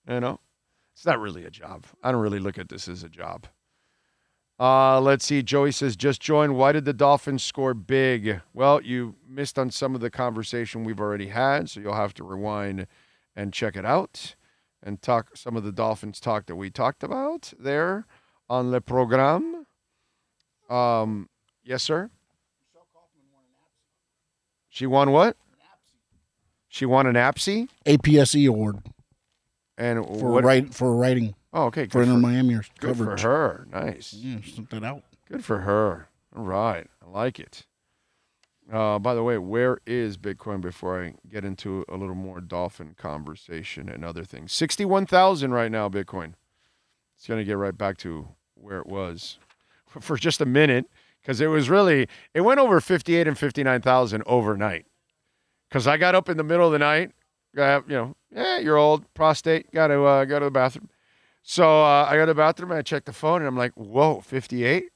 [0.08, 0.38] You know,
[0.94, 1.86] it's not really a job.
[2.02, 3.46] I don't really look at this as a job.
[4.58, 5.42] Uh, let's see.
[5.42, 6.54] Joey says, just join.
[6.54, 8.40] Why did the Dolphins score big?
[8.52, 12.24] Well, you missed on some of the conversation we've already had, so you'll have to
[12.24, 12.86] rewind
[13.34, 14.36] and check it out
[14.82, 18.06] and talk some of the Dolphins talk that we talked about there
[18.48, 19.66] on the program.
[20.70, 21.28] Um,
[21.64, 22.10] yes, sir.
[22.60, 24.68] Michelle Kaufman won an APSE.
[24.68, 25.36] She won what?
[26.68, 28.78] She won an APSI APSE award
[29.78, 30.44] and for what?
[30.44, 31.86] write for writing Oh, okay.
[31.86, 33.66] for Good, Inter for, Miami good for her.
[33.72, 34.12] Nice.
[34.12, 35.04] Yeah, sent that out.
[35.30, 36.08] Good for her.
[36.36, 36.88] All right.
[37.00, 37.64] I like it.
[38.72, 42.94] Uh, by the way, where is Bitcoin before I get into a little more dolphin
[42.98, 44.52] conversation and other things?
[44.52, 46.34] 61,000 right now, Bitcoin.
[47.16, 49.38] It's going to get right back to where it was
[49.86, 50.86] for just a minute
[51.22, 54.86] because it was really, it went over 58 and 59,000 overnight.
[55.68, 57.12] Because I got up in the middle of the night,
[57.54, 60.88] you know, yeah, you're old, prostate, got to uh, go to the bathroom.
[61.46, 63.74] So uh, I go to the bathroom and I check the phone and I'm like,
[63.74, 64.86] whoa, 58?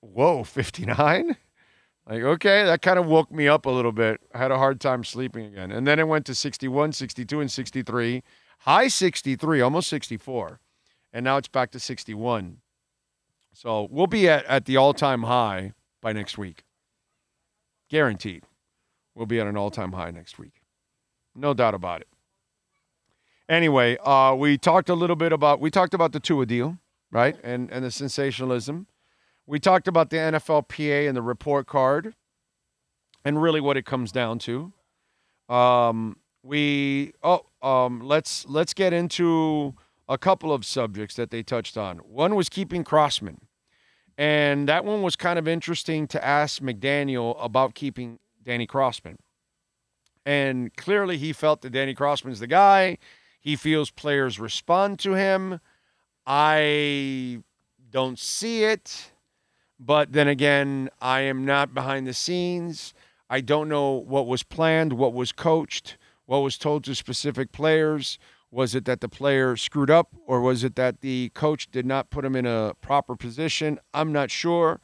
[0.00, 1.36] Whoa, 59?
[2.10, 4.22] Like, okay, that kind of woke me up a little bit.
[4.32, 5.70] I had a hard time sleeping again.
[5.70, 8.22] And then it went to 61, 62, and 63.
[8.60, 10.58] High 63, almost 64.
[11.12, 12.62] And now it's back to 61.
[13.52, 16.64] So we'll be at, at the all time high by next week.
[17.90, 18.44] Guaranteed.
[19.14, 20.62] We'll be at an all time high next week.
[21.34, 22.08] No doubt about it.
[23.48, 26.78] Anyway, uh, we talked a little bit about we talked about the Tua deal,
[27.10, 27.36] right?
[27.42, 28.86] And and the sensationalism.
[29.46, 32.14] We talked about the NFLPA and the report card,
[33.24, 34.72] and really what it comes down to.
[35.48, 39.74] Um, we oh um, let's let's get into
[40.08, 41.98] a couple of subjects that they touched on.
[41.98, 43.40] One was keeping Crossman,
[44.18, 49.16] and that one was kind of interesting to ask McDaniel about keeping Danny Crossman.
[50.26, 52.98] And clearly, he felt that Danny Crossman's the guy.
[53.48, 55.60] He feels players respond to him.
[56.26, 57.38] I
[57.88, 59.12] don't see it.
[59.80, 62.92] But then again, I am not behind the scenes.
[63.30, 68.18] I don't know what was planned, what was coached, what was told to specific players.
[68.50, 72.10] Was it that the player screwed up, or was it that the coach did not
[72.10, 73.78] put him in a proper position?
[73.94, 74.78] I'm not sure.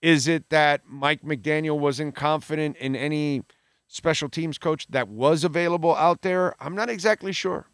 [0.00, 3.44] Is it that Mike McDaniel wasn't confident in any
[3.86, 6.56] special teams coach that was available out there?
[6.58, 7.68] I'm not exactly sure.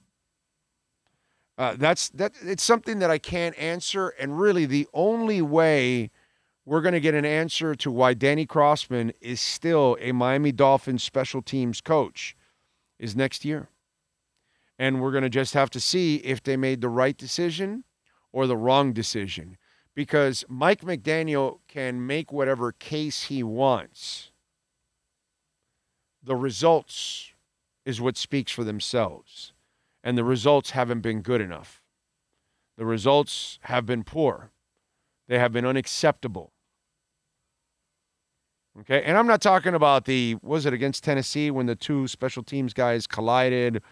[1.59, 2.33] Uh, that's that.
[2.41, 6.11] It's something that I can't answer, and really, the only way
[6.65, 11.03] we're going to get an answer to why Danny Crossman is still a Miami Dolphins
[11.03, 12.37] special teams coach
[12.99, 13.71] is next year.
[14.79, 17.85] And we're going to just have to see if they made the right decision
[18.33, 19.57] or the wrong decision.
[19.95, 24.31] Because Mike McDaniel can make whatever case he wants.
[26.23, 27.33] The results
[27.85, 29.55] is what speaks for themselves.
[30.09, 31.83] And the results haven't been good enough.
[32.79, 34.53] The results have been poor.
[35.29, 36.55] They have been unacceptable.
[38.81, 42.43] Okay, and I'm not talking about the was it against Tennessee when the two special
[42.43, 43.83] teams guys collided.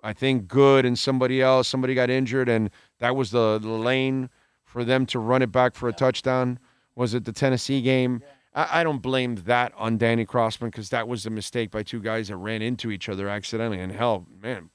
[0.00, 4.30] I think Goode and somebody else, somebody got injured, and that was the, the lane
[4.62, 6.60] for them to run it back for a touchdown.
[6.94, 8.22] Was it the Tennessee game?
[8.54, 11.98] I, I don't blame that on Danny Crossman because that was a mistake by two
[11.98, 13.80] guys that ran into each other accidentally.
[13.80, 14.70] And hell, man,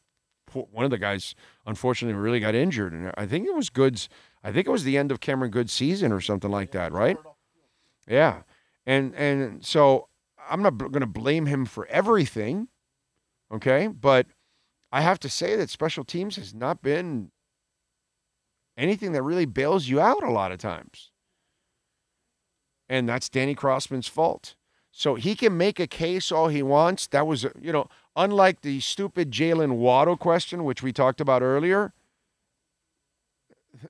[0.53, 1.35] one of the guys
[1.65, 4.09] unfortunately really got injured, and I think it was Goode's.
[4.43, 7.17] I think it was the end of Cameron Goode's season or something like that, right?
[8.07, 8.43] Yeah,
[8.85, 10.07] and and so
[10.49, 12.69] I'm not going to blame him for everything,
[13.53, 13.87] okay?
[13.87, 14.27] But
[14.91, 17.31] I have to say that special teams has not been
[18.77, 21.11] anything that really bails you out a lot of times.
[22.87, 24.55] And that's Danny Crossman's fault.
[24.91, 27.05] So he can make a case all he wants.
[27.07, 31.93] That was, you know, unlike the stupid Jaylen Waddle question, which we talked about earlier.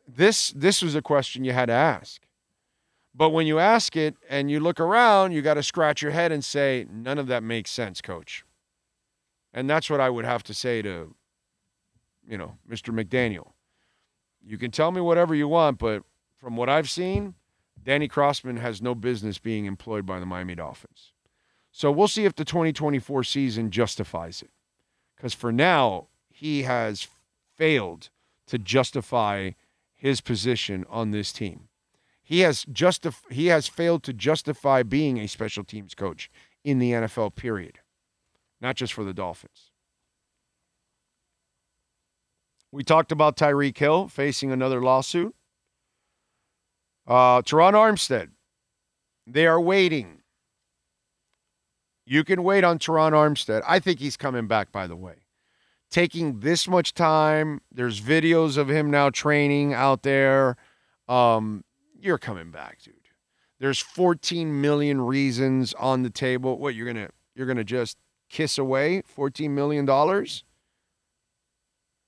[0.08, 2.21] This this was a question you had to ask.
[3.15, 6.32] But when you ask it and you look around, you got to scratch your head
[6.32, 8.45] and say, none of that makes sense, coach.
[9.53, 11.15] And that's what I would have to say to,
[12.27, 12.93] you know, Mr.
[12.93, 13.53] McDaniel.
[14.45, 16.03] You can tell me whatever you want, but
[16.38, 17.34] from what I've seen,
[17.84, 21.12] Danny Crossman has no business being employed by the Miami Dolphins.
[21.71, 24.49] So we'll see if the 2024 season justifies it.
[25.15, 27.08] Because for now, he has
[27.55, 28.10] failed
[28.47, 29.51] to justify
[29.95, 31.67] his position on this team.
[32.23, 36.29] He has justif- he has failed to justify being a special teams coach
[36.63, 37.79] in the NFL period.
[38.62, 39.71] Not just for the Dolphins.
[42.71, 45.34] We talked about Tyreek Hill facing another lawsuit.
[47.08, 48.29] Uh, Terron Armstead,
[49.25, 50.18] they are waiting.
[52.09, 53.61] You can wait on Terron Armstead.
[53.67, 55.13] I think he's coming back, by the way.
[55.91, 60.57] Taking this much time, there's videos of him now training out there.
[61.07, 61.63] Um,
[62.01, 62.95] you're coming back, dude.
[63.59, 66.57] There's 14 million reasons on the table.
[66.57, 67.95] What you're gonna you're gonna just
[68.27, 70.43] kiss away 14 million dollars?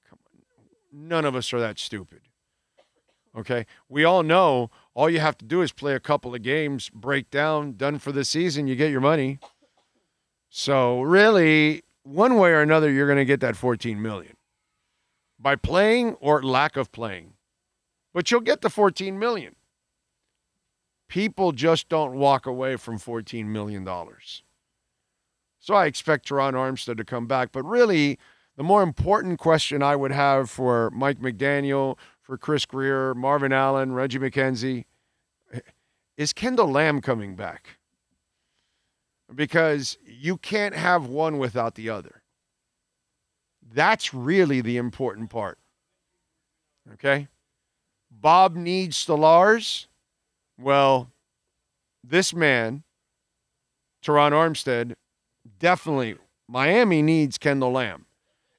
[0.10, 2.22] Come on, none of us are that stupid.
[3.38, 6.90] Okay, we all know all you have to do is play a couple of games,
[6.90, 9.38] break down, done for the season, you get your money.
[10.54, 14.36] So really, one way or another, you're going to get that 14 million
[15.40, 17.34] by playing or lack of playing,
[18.14, 19.56] but you'll get the 14 million.
[21.08, 24.44] People just don't walk away from 14 million dollars.
[25.58, 28.20] So I expect Terron Armstead to come back, but really,
[28.58, 33.94] the more important question I would have for Mike McDaniel, for Chris Grier, Marvin Allen,
[33.94, 34.84] Reggie McKenzie,
[36.18, 37.78] is Kendall Lamm coming back?
[39.34, 42.22] Because you can't have one without the other.
[43.74, 45.58] That's really the important part.
[46.94, 47.28] Okay?
[48.10, 49.86] Bob needs Stolarz.
[50.60, 51.12] Well,
[52.04, 52.84] this man,
[54.04, 54.96] Terron Armstead,
[55.60, 56.18] definitely
[56.48, 58.06] Miami needs Kendall Lamm.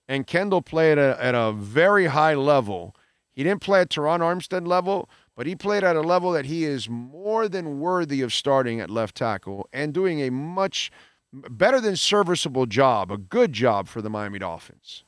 [0.08, 2.96] And Kendall played at a, at a very high level.
[3.32, 6.64] He didn't play at Terron Armstead level, but he played at a level that he
[6.64, 10.90] is more than worthy of starting at left tackle and doing a much
[11.32, 15.04] better than serviceable job, a good job for the Miami Dolphins.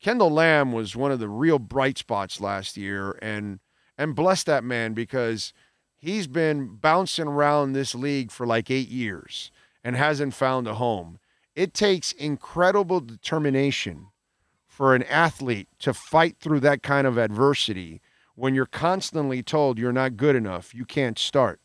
[0.00, 3.60] Kendall Lamm was one of the real bright spots last year and
[3.98, 5.52] and bless that man because
[5.98, 9.50] he's been bouncing around this league for like 8 years
[9.84, 11.18] and hasn't found a home.
[11.54, 14.06] It takes incredible determination
[14.66, 18.00] for an athlete to fight through that kind of adversity
[18.40, 21.60] when you're constantly told you're not good enough, you can't start.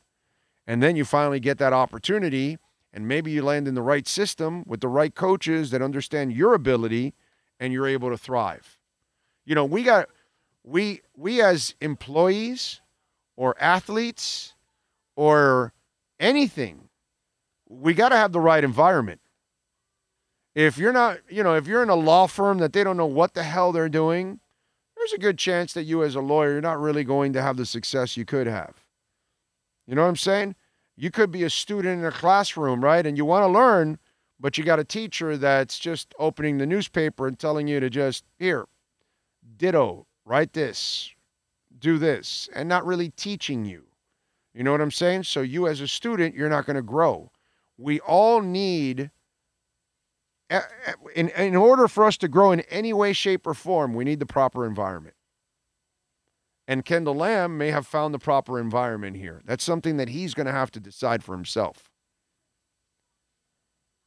[0.68, 2.58] And then you finally get that opportunity,
[2.92, 6.54] and maybe you land in the right system with the right coaches that understand your
[6.54, 7.14] ability,
[7.62, 8.78] and you're able to thrive.
[9.46, 10.10] You know, we got
[10.66, 12.82] we we as employees
[13.38, 14.54] or athletes
[15.16, 15.72] or
[16.20, 16.90] anything,
[17.70, 19.22] we got to have the right environment.
[20.56, 23.06] If you're not, you know, if you're in a law firm that they don't know
[23.06, 24.42] what the hell they're doing,
[25.06, 27.58] there's a good chance that you as a lawyer you're not really going to have
[27.58, 28.74] the success you could have.
[29.86, 30.56] You know what I'm saying?
[30.98, 33.06] You could be a student in a classroom, right?
[33.06, 34.00] And you want to learn,
[34.39, 38.24] but you got a teacher that's just opening the newspaper and telling you to just
[38.39, 38.65] here,
[39.58, 41.12] ditto, write this,
[41.78, 43.84] do this, and not really teaching you.
[44.56, 45.24] You know what I'm saying?
[45.24, 47.30] So you as a student, you're not going to grow.
[47.78, 49.12] We all need
[51.15, 54.19] in, in order for us to grow in any way, shape, or form, we need
[54.19, 55.15] the proper environment.
[56.67, 59.41] And Kendall Lamm may have found the proper environment here.
[59.45, 61.89] That's something that he's going to have to decide for himself.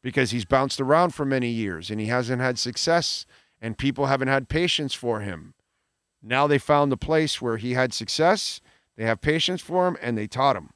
[0.02, 3.26] Because he's bounced around for many years and he hasn't had success,
[3.60, 5.54] and people haven't had patience for him.
[6.22, 8.60] Now they found the place where he had success,
[8.96, 10.70] they have patience for him, and they taught him.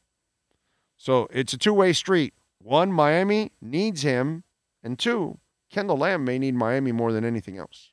[0.97, 2.35] So it's a two way street.
[2.59, 4.45] One, Miami needs him,
[4.85, 5.39] and two,
[5.73, 7.91] Kendall Lamm may need Miami more than anything else.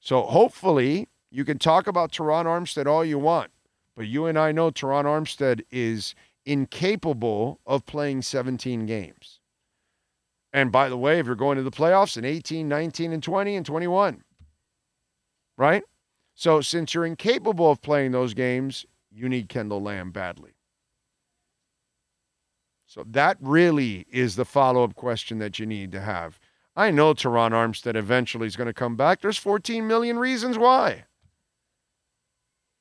[0.00, 3.50] So hopefully you can talk about Terron Armstead all you want,
[3.94, 9.40] but you and I know Terron Armstead is incapable of playing 17 games.
[10.52, 13.56] And by the way, if you're going to the playoffs in 18, 19, and 20
[13.56, 14.22] and 21,
[15.56, 15.82] right?
[16.34, 20.52] So since you're incapable of playing those games, you need Kendall Lamm badly.
[22.86, 26.38] So that really is the follow up question that you need to have.
[26.76, 29.22] I know Terron Armstead eventually is going to come back.
[29.22, 31.04] There's 14 million reasons why.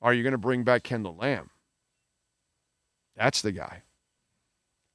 [0.02, 1.48] Are you going to bring back Kendall Lamm?
[3.16, 3.84] That's the guy.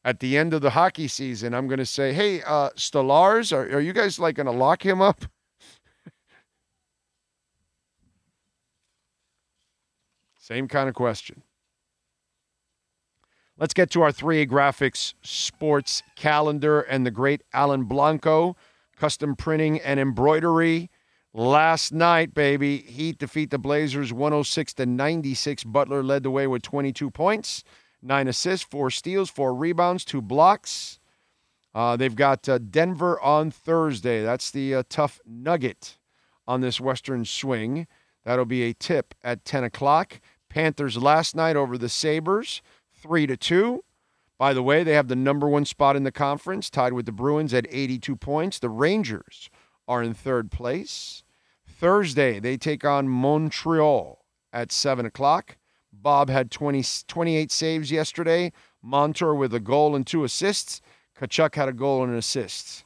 [0.05, 3.77] At the end of the hockey season, I'm going to say, hey, uh, Stolarz, are,
[3.77, 5.25] are you guys like going to lock him up?
[10.39, 11.43] Same kind of question.
[13.59, 18.57] Let's get to our 3A Graphics sports calendar and the great Alan Blanco,
[19.01, 20.91] custom printing and embroidery.
[21.33, 25.65] Last night, baby, Heat defeat the Blazers 106 to 96.
[25.65, 27.65] Butler led the way with 22 points,
[28.03, 31.01] nine assists, four steals, four rebounds, two blocks.
[31.75, 34.23] Uh, they've got uh, Denver on Thursday.
[34.23, 35.97] That's the uh, tough nugget
[36.47, 37.87] on this Western swing.
[38.25, 40.21] That'll be a tip at 10 o'clock.
[40.51, 42.61] Panthers last night over the Sabres
[42.93, 43.83] three to two.
[44.41, 47.13] By the way, they have the number one spot in the conference, tied with the
[47.13, 48.59] Bruins at 82 points.
[48.59, 49.51] The Rangers
[49.87, 51.23] are in third place.
[51.69, 55.59] Thursday, they take on Montreal at 7 o'clock.
[55.93, 58.51] Bob had 20, 28 saves yesterday.
[58.81, 60.81] Montour with a goal and two assists.
[61.19, 62.85] Tkachuk had a goal and an assist.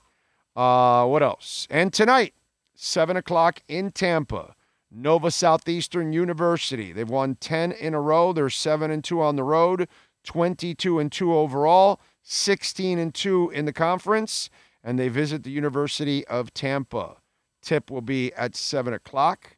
[0.57, 1.69] Uh, what else?
[1.71, 2.35] And tonight,
[2.75, 4.57] 7 o'clock in Tampa,
[4.91, 6.93] Nova Southeastern University.
[6.93, 8.33] They've won 10 in a row.
[8.33, 9.87] They're 7 and 2 on the road,
[10.25, 14.51] 22 and 2 overall, 16 and 2 in the conference,
[14.83, 17.17] and they visit the University of Tampa.
[17.63, 19.57] Tip will be at 7 o'clock.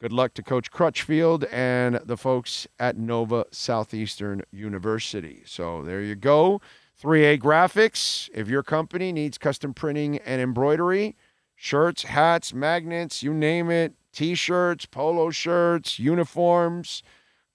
[0.00, 5.42] Good luck to Coach Crutchfield and the folks at Nova Southeastern University.
[5.44, 6.60] So there you go.
[7.02, 8.28] 3A Graphics.
[8.32, 11.16] If your company needs custom printing and embroidery,
[11.56, 17.02] shirts, hats, magnets, you name it, t shirts, polo shirts, uniforms.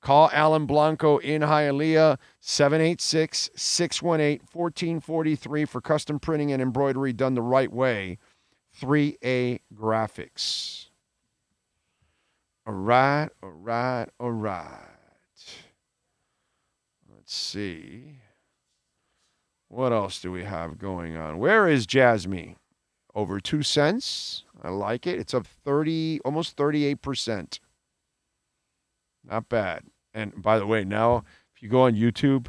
[0.03, 7.41] Call Alan Blanco in Hialeah, 786 618 1443 for custom printing and embroidery done the
[7.41, 8.17] right way.
[8.81, 10.87] 3A Graphics.
[12.67, 14.89] All right, all right, all right.
[17.09, 18.19] Let's see.
[19.69, 21.39] What else do we have going on?
[21.39, 22.57] Where is Jasmy?
[23.15, 24.43] Over two cents.
[24.61, 25.17] I like it.
[25.17, 27.59] It's up 30, almost 38%.
[29.25, 29.83] Not bad.
[30.13, 31.23] And by the way, now
[31.55, 32.47] if you go on YouTube,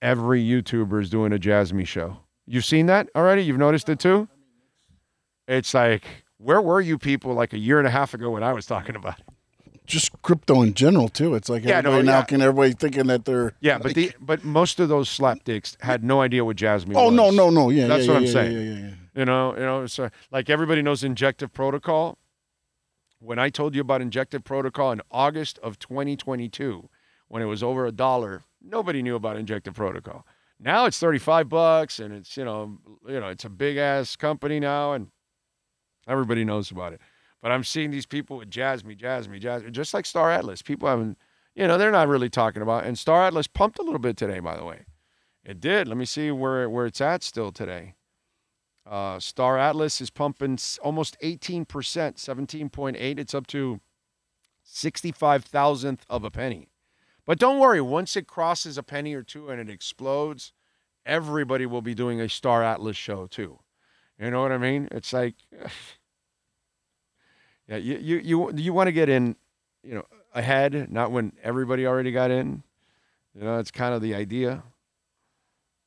[0.00, 2.18] every YouTuber is doing a Jasmy show.
[2.46, 3.42] You've seen that already?
[3.42, 4.28] You've noticed it too?
[5.46, 6.04] It's like,
[6.38, 8.96] where were you people like a year and a half ago when I was talking
[8.96, 9.24] about it?
[9.84, 11.34] Just crypto in general too.
[11.34, 12.24] It's like Yeah, no, now yeah.
[12.24, 16.20] can everybody thinking that they're Yeah, but the but most of those slapdicks had no
[16.20, 17.18] idea what Jasmy oh, was.
[17.18, 17.34] oh was.
[17.36, 18.52] no no no yeah That's yeah, what I'm saying.
[18.52, 18.94] yeah, yeah, yeah, yeah.
[19.14, 22.16] You know, you know, so like everybody knows injective protocol.
[23.22, 26.88] When I told you about injective protocol in August of 2022,
[27.28, 30.26] when it was over a dollar, nobody knew about injective protocol.
[30.58, 34.58] Now it's 35 bucks and it's, you know, you know, it's a big ass company
[34.58, 35.06] now and
[36.08, 37.00] everybody knows about it.
[37.40, 40.60] But I'm seeing these people with jazz Jasmy, Jasmy, Jasmy, just like Star Atlas.
[40.60, 41.16] People haven't,
[41.54, 42.86] you know, they're not really talking about.
[42.86, 44.80] And Star Atlas pumped a little bit today, by the way.
[45.44, 45.86] It did.
[45.86, 47.94] Let me see where where it's at still today.
[48.84, 53.18] Uh, Star Atlas is pumping almost 18%, 17.8.
[53.18, 53.80] It's up to
[54.64, 56.68] 65 thousandth of a penny.
[57.24, 60.52] But don't worry, once it crosses a penny or two and it explodes,
[61.06, 63.60] everybody will be doing a Star Atlas show too.
[64.18, 64.88] You know what I mean?
[64.90, 65.34] It's like,
[67.68, 69.36] yeah, you you you, you want to get in,
[69.82, 72.62] you know, ahead, not when everybody already got in.
[73.34, 74.62] You know, it's kind of the idea.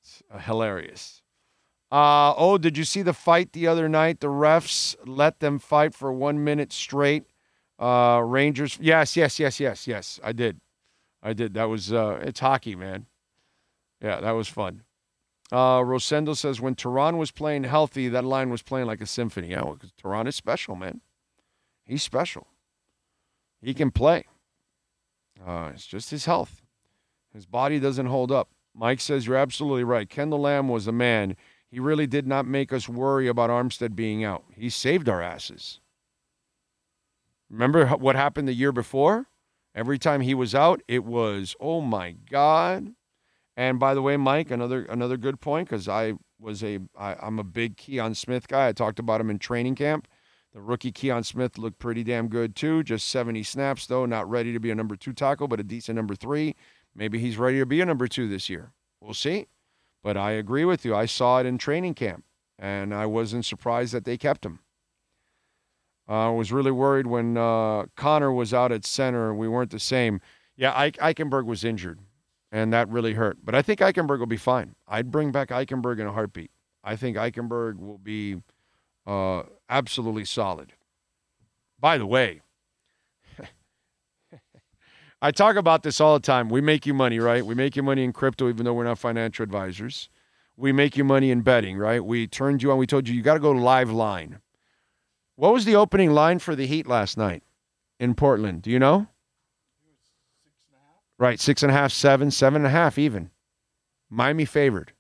[0.02, 1.22] It's uh, hilarious.
[1.92, 4.20] Uh, oh, did you see the fight the other night?
[4.20, 7.26] The refs let them fight for one minute straight.
[7.78, 8.78] Uh, Rangers.
[8.82, 10.20] Yes, yes, yes, yes, yes.
[10.24, 10.60] I did.
[11.22, 11.54] I did.
[11.54, 11.94] That was.
[11.94, 13.06] Uh, it's hockey, man.
[14.02, 14.84] Yeah, that was fun.
[15.52, 19.52] Uh, Rosendo says when Terron was playing healthy, that line was playing like a symphony.
[19.52, 21.02] Yeah, because Terron is special, man.
[21.86, 22.48] He's special.
[23.62, 24.26] He can play.
[25.46, 26.62] Uh, it's just his health.
[27.34, 28.50] His body doesn't hold up.
[28.74, 30.10] Mike says you're absolutely right.
[30.10, 31.36] Kendall Lamm was a man.
[31.76, 34.46] He really did not make us worry about Armstead being out.
[34.56, 35.82] He saved our asses.
[37.50, 39.28] Remember what happened the year before?
[39.76, 42.94] Every time he was out, it was, oh my God.
[43.58, 47.40] And by the way, Mike, another another good point because I was a I, I'm
[47.40, 48.70] a big Kion Smith guy.
[48.70, 50.08] I talked about him in training camp.
[50.54, 52.84] The rookie Kion Smith looked pretty damn good too.
[52.84, 55.98] Just 70 snaps though, not ready to be a number two tackle, but a decent
[55.98, 56.56] number three.
[56.96, 58.72] Maybe he's ready to be a number two this year.
[59.02, 59.48] We'll see.
[60.06, 60.96] But I agree with you.
[60.96, 62.26] I saw it in training camp,
[62.60, 64.60] and I wasn't surprised that they kept him.
[66.08, 69.34] I was really worried when uh, Connor was out at center.
[69.34, 70.22] We weren't the same.
[70.56, 72.02] Yeah, Eich- Eichenberg was injured,
[72.52, 73.40] and that really hurt.
[73.44, 74.76] But I think Eichenberg will be fine.
[74.88, 76.52] I'd bring back Eichenberg in a heartbeat.
[76.84, 78.44] I think Eichenberg will be
[79.08, 79.42] uh,
[79.72, 80.74] absolutely solid.
[81.80, 82.42] By the way,
[85.22, 86.50] I talk about this all the time.
[86.50, 87.46] We make you money, right?
[87.46, 90.10] We make you money in crypto, even though we're not financial advisors.
[90.58, 92.04] We make you money in betting, right?
[92.04, 92.78] We turned you on.
[92.78, 94.40] We told you you got to go live line.
[95.36, 97.44] What was the opening line for the Heat last night
[98.00, 98.62] in Portland?
[98.62, 99.08] Do you know?
[101.18, 103.32] Right, six and a half, seven, seven and a half, even.
[104.10, 104.94] Miami favored.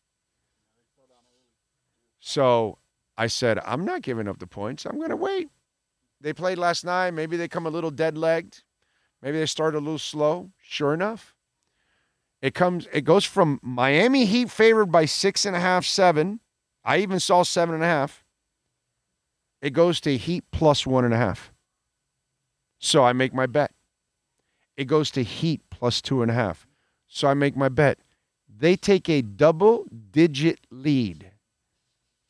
[2.19, 2.79] So
[3.17, 4.85] I said, I'm not giving up the points.
[4.85, 5.49] I'm going to wait.
[6.21, 7.11] They played last night.
[7.11, 8.63] Maybe they come a little dead legged.
[9.25, 10.51] Maybe they start a little slow.
[10.61, 11.33] Sure enough,
[12.43, 12.87] it comes.
[12.93, 16.41] It goes from Miami Heat favored by six and a half, seven.
[16.83, 18.23] I even saw seven and a half.
[19.63, 21.51] It goes to Heat plus one and a half.
[22.77, 23.71] So I make my bet.
[24.77, 26.67] It goes to Heat plus two and a half.
[27.07, 27.97] So I make my bet.
[28.47, 31.31] They take a double digit lead.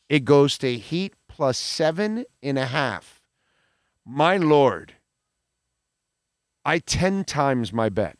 [0.08, 3.22] It goes to Heat plus seven and a half.
[4.06, 4.93] My Lord,
[6.66, 8.18] I 10 times my bet.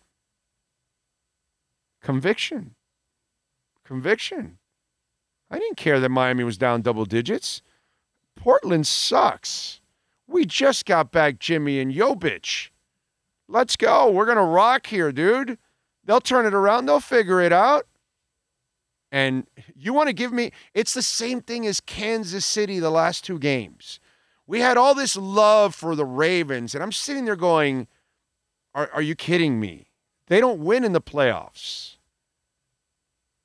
[2.02, 2.76] Conviction.
[3.84, 4.60] Conviction.
[5.50, 7.64] I didn't care that Miami was down double digits.
[8.36, 9.82] Portland sucks.
[10.28, 12.70] We just got back Jimmy and Jovic.
[13.48, 14.12] Let's go.
[14.12, 15.58] We're going to rock here, dude.
[16.04, 16.86] They'll turn it around.
[16.86, 17.88] They'll figure it out.
[19.12, 23.24] And you want to give me, it's the same thing as Kansas City the last
[23.24, 24.00] two games.
[24.46, 27.88] We had all this love for the Ravens, and I'm sitting there going,
[28.76, 29.88] are, are you kidding me?
[30.28, 31.96] They don't win in the playoffs.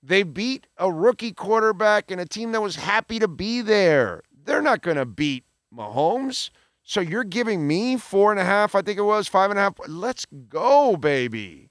[0.03, 4.23] They beat a rookie quarterback and a team that was happy to be there.
[4.45, 6.51] They're not going to beat Mahomes.
[6.83, 9.63] So you're giving me four and a half, I think it was, five and a
[9.63, 9.75] half.
[9.87, 11.71] Let's go, baby.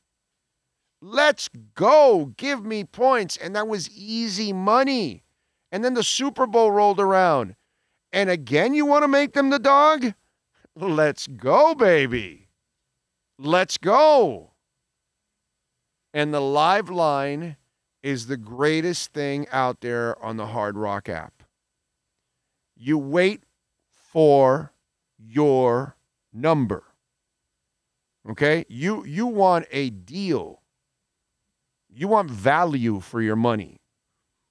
[1.02, 2.34] Let's go.
[2.38, 3.36] Give me points.
[3.36, 5.24] And that was easy money.
[5.72, 7.56] And then the Super Bowl rolled around.
[8.12, 10.14] And again, you want to make them the dog?
[10.76, 12.49] Let's go, baby.
[13.42, 14.52] Let's go.
[16.14, 17.56] And the live line
[18.04, 21.44] is the greatest thing out there on the Hard Rock app.
[22.76, 23.44] You wait
[23.88, 24.74] for
[25.18, 25.96] your
[26.34, 26.84] number.
[28.30, 28.66] Okay?
[28.68, 30.62] You you want a deal.
[31.90, 33.80] You want value for your money.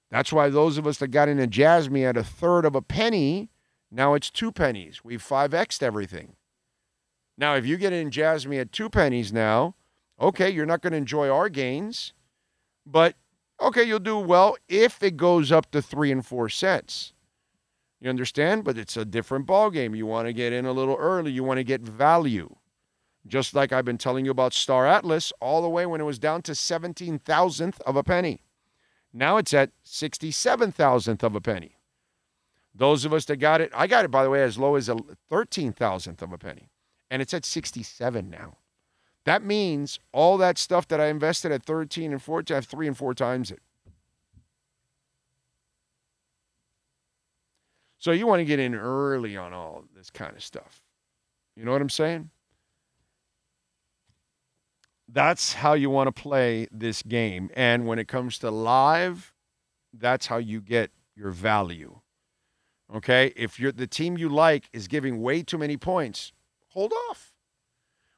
[0.09, 3.51] That's why those of us that got into Jasmy at a third of a penny,
[3.91, 5.01] now it's two pennies.
[5.03, 6.35] We've 5x'd everything.
[7.39, 9.73] Now, if you get in Jasmy at two pennies now,
[10.19, 12.11] okay, you're not going to enjoy our gains,
[12.85, 13.15] but
[13.61, 17.13] okay, you'll do well if it goes up to three and four cents.
[18.01, 18.65] You understand?
[18.65, 19.95] But it's a different ball game.
[19.95, 21.31] You want to get in a little early.
[21.31, 22.53] You want to get value.
[23.25, 26.19] Just like I've been telling you about Star Atlas all the way when it was
[26.19, 28.43] down to 17 thousandth of a penny.
[29.13, 31.77] Now it's at 67 thousandth of a penny.
[32.75, 34.89] Those of us that got it, I got it by the way as low as
[34.89, 34.97] a
[35.29, 36.68] 13 thousandth of a penny,
[37.09, 38.57] and it's at 67 now.
[39.25, 42.87] That means all that stuff that I invested at 13 and 14, I have three
[42.87, 43.61] and four times it.
[47.99, 50.81] So you want to get in early on all this kind of stuff.
[51.55, 52.29] You know what I'm saying?
[55.11, 57.49] That's how you want to play this game.
[57.55, 59.33] And when it comes to live,
[59.91, 61.99] that's how you get your value.
[62.95, 63.33] Okay?
[63.35, 66.31] If you're the team you like is giving way too many points,
[66.79, 67.33] hold off.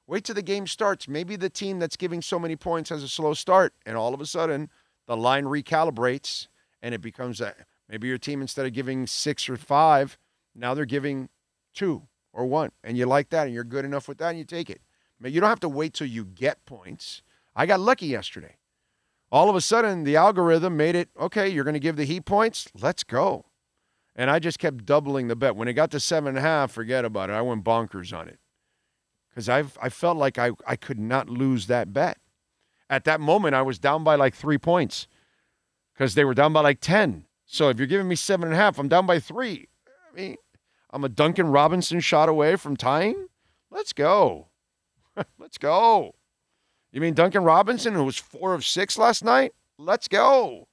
[0.06, 1.08] Wait till the game starts.
[1.08, 4.22] Maybe the team that's giving so many points has a slow start, and all of
[4.22, 4.70] a sudden
[5.08, 6.48] the line recalibrates
[6.80, 7.56] and it becomes a
[7.90, 10.20] maybe your team instead of giving six or five,
[10.54, 11.30] now they're giving
[11.74, 12.04] two
[12.34, 12.72] or one.
[12.84, 14.82] And you like that and you're good enough with that and you take it.
[15.20, 17.24] But you don't have to wait till you get points.
[17.56, 18.58] I got lucky yesterday.
[19.32, 22.26] All of a sudden, the algorithm made it okay, you're going to give the Heat
[22.26, 22.68] points?
[22.80, 23.46] Let's go.
[24.16, 25.56] And I just kept doubling the bet.
[25.56, 27.34] When it got to seven and a half, forget about it.
[27.34, 28.41] I went bonkers on it
[29.32, 32.18] because I've I felt like I, I could not lose that bet.
[32.90, 35.08] At that moment, I was down by like three points
[35.94, 37.26] because they were down by like 10.
[37.46, 39.68] So if you're giving me seven and a half, I'm down by three.
[40.12, 40.36] I mean,
[40.90, 43.28] I'm a Duncan Robinson shot away from tying.
[43.70, 44.50] Let's go.
[45.40, 46.16] Let's go.
[46.92, 49.54] You mean Duncan Robinson, who was four of six last night?
[49.78, 50.68] Let's go.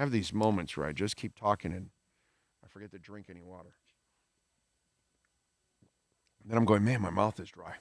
[0.00, 1.90] Have these moments where I just keep talking and
[2.64, 3.74] I forget to drink any water.
[6.44, 7.74] then I'm going, man, my mouth is dry.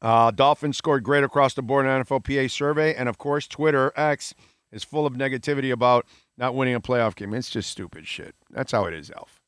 [0.00, 4.32] Uh, Dolphins scored great across the board in NFLPA survey, and of course, Twitter X
[4.70, 6.06] is full of negativity about
[6.36, 7.34] not winning a playoff game.
[7.34, 8.36] It's just stupid shit.
[8.48, 9.40] That's how it is, Elf.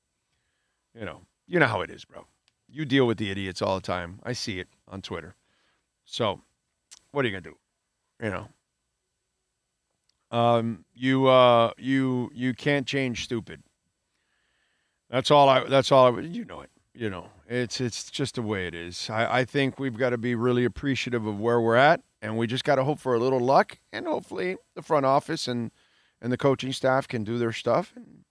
[0.98, 2.26] You know, you know how it is, bro.
[2.68, 4.18] You deal with the idiots all the time.
[4.24, 5.36] I see it on Twitter.
[6.04, 6.40] So,
[7.12, 7.56] what are you gonna do?
[8.22, 8.48] You know,
[10.30, 13.62] um, you uh, you you can't change stupid.
[15.08, 15.64] That's all I.
[15.64, 16.20] That's all I.
[16.20, 16.70] You know it.
[16.94, 19.10] You know it's it's just the way it is.
[19.10, 22.46] I, I think we've got to be really appreciative of where we're at, and we
[22.46, 25.72] just got to hope for a little luck, and hopefully the front office and
[26.22, 27.92] and the coaching staff can do their stuff.
[27.96, 28.24] And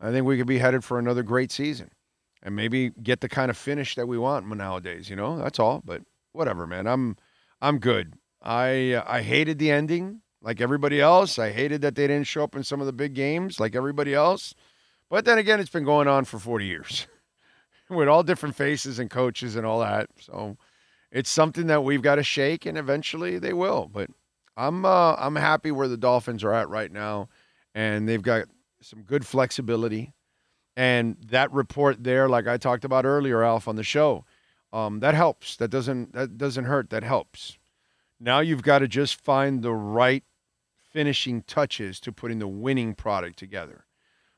[0.00, 1.92] I think we could be headed for another great season,
[2.42, 5.08] and maybe get the kind of finish that we want nowadays.
[5.08, 5.80] You know, that's all.
[5.84, 6.02] But
[6.32, 6.88] whatever, man.
[6.88, 7.16] I'm
[7.60, 8.14] I'm good.
[8.42, 11.38] I I hated the ending like everybody else.
[11.38, 14.14] I hated that they didn't show up in some of the big games like everybody
[14.14, 14.54] else.
[15.10, 17.06] But then again, it's been going on for 40 years
[17.90, 20.08] with all different faces and coaches and all that.
[20.20, 20.56] So
[21.10, 23.90] it's something that we've got to shake, and eventually they will.
[23.92, 24.10] But
[24.56, 27.28] I'm uh, I'm happy where the Dolphins are at right now,
[27.74, 28.46] and they've got
[28.80, 30.12] some good flexibility.
[30.76, 34.24] And that report there, like I talked about earlier, Alf, on the show,
[34.72, 35.56] um, that helps.
[35.56, 36.90] That doesn't that doesn't hurt.
[36.90, 37.58] That helps.
[38.18, 40.24] Now you've got to just find the right
[40.92, 43.86] finishing touches to putting the winning product together.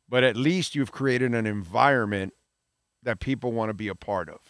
[0.08, 2.34] But at least you've created an environment
[3.02, 4.40] that people want to be a part of.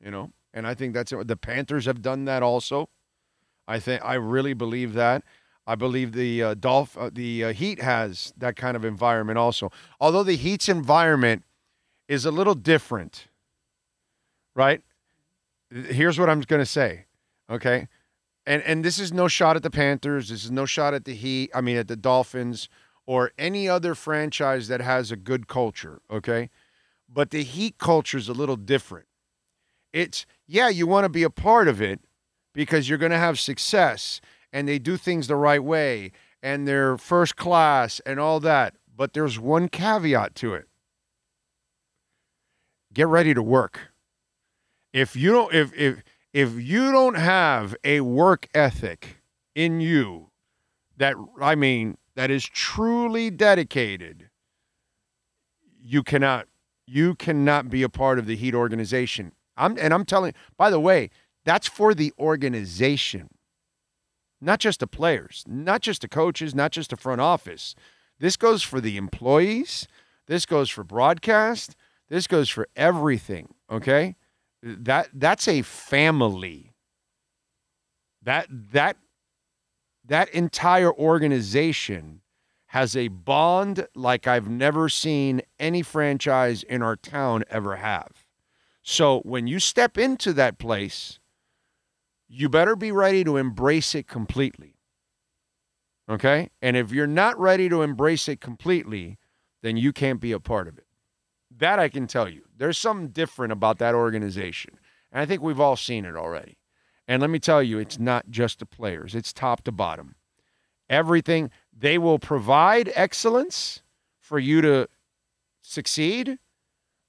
[0.00, 1.12] You know, and I think that's.
[1.12, 2.88] The Panthers have done that also.
[3.66, 5.22] I think I really believe that.
[5.66, 9.72] I believe the uh, Dolph, uh, the uh, Heat has that kind of environment also.
[10.00, 11.42] Although the Heat's environment
[12.06, 13.26] is a little different,
[14.56, 14.82] right?
[15.70, 17.04] Here's what I'm going to say,
[17.48, 17.86] okay?
[18.46, 20.30] And and this is no shot at the Panthers.
[20.30, 21.50] This is no shot at the Heat.
[21.54, 22.68] I mean, at the Dolphins
[23.06, 26.50] or any other franchise that has a good culture, okay?
[27.08, 29.06] But the Heat culture is a little different.
[29.92, 32.00] It's yeah, you want to be a part of it
[32.54, 34.20] because you're going to have success
[34.52, 38.74] and they do things the right way and they're first class and all that.
[38.96, 40.68] But there's one caveat to it.
[42.94, 43.92] Get ready to work.
[44.96, 49.18] If you don't if if if you don't have a work ethic
[49.54, 50.30] in you
[50.96, 54.30] that I mean that is truly dedicated,
[55.78, 56.48] you cannot
[56.86, 59.32] you cannot be a part of the Heat organization.
[59.54, 61.10] I'm and I'm telling by the way,
[61.44, 63.28] that's for the organization.
[64.40, 67.74] Not just the players, not just the coaches, not just the front office.
[68.18, 69.88] This goes for the employees,
[70.26, 71.76] this goes for broadcast,
[72.08, 74.16] this goes for everything, okay?
[74.66, 76.74] That that's a family.
[78.22, 78.96] That that
[80.04, 82.22] that entire organization
[82.68, 88.26] has a bond like I've never seen any franchise in our town ever have.
[88.82, 91.18] So when you step into that place,
[92.28, 94.74] you better be ready to embrace it completely.
[96.08, 96.50] Okay?
[96.60, 99.18] And if you're not ready to embrace it completely,
[99.62, 100.85] then you can't be a part of it.
[101.58, 102.42] That I can tell you.
[102.56, 104.78] There's something different about that organization.
[105.12, 106.58] And I think we've all seen it already.
[107.08, 110.16] And let me tell you, it's not just the players, it's top to bottom.
[110.90, 113.82] Everything, they will provide excellence
[114.18, 114.88] for you to
[115.62, 116.38] succeed,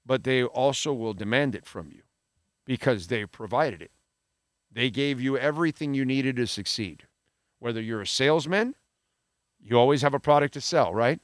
[0.06, 2.02] but they also will demand it from you
[2.64, 3.90] because they provided it.
[4.70, 7.04] They gave you everything you needed to succeed.
[7.58, 8.74] Whether you're a salesman,
[9.60, 11.20] you always have a product to sell, right?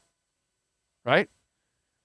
[1.04, 1.28] Right?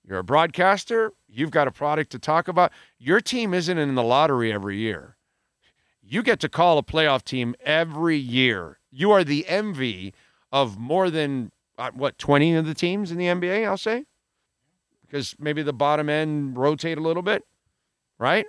[0.10, 2.72] You're a broadcaster, you've got a product to talk about.
[2.98, 5.18] Your team isn't in the lottery every year.
[6.02, 8.80] You get to call a playoff team every year.
[8.90, 10.16] You are the envy
[10.52, 14.06] of more than, uh, what, 20 of the teams in the NBA, I'll say?
[15.06, 17.44] Because maybe the bottom end rotate a little bit,
[18.18, 18.48] right?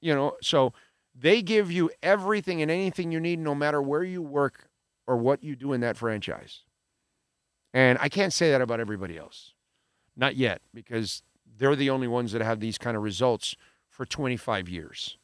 [0.00, 0.72] You know, so
[1.14, 4.68] they give you everything and anything you need, no matter where you work
[5.06, 6.64] or what you do in that franchise.
[7.72, 9.53] And I can't say that about everybody else.
[10.16, 11.22] Not yet, because
[11.58, 13.56] they're the only ones that have these kind of results
[13.88, 15.18] for 25 years.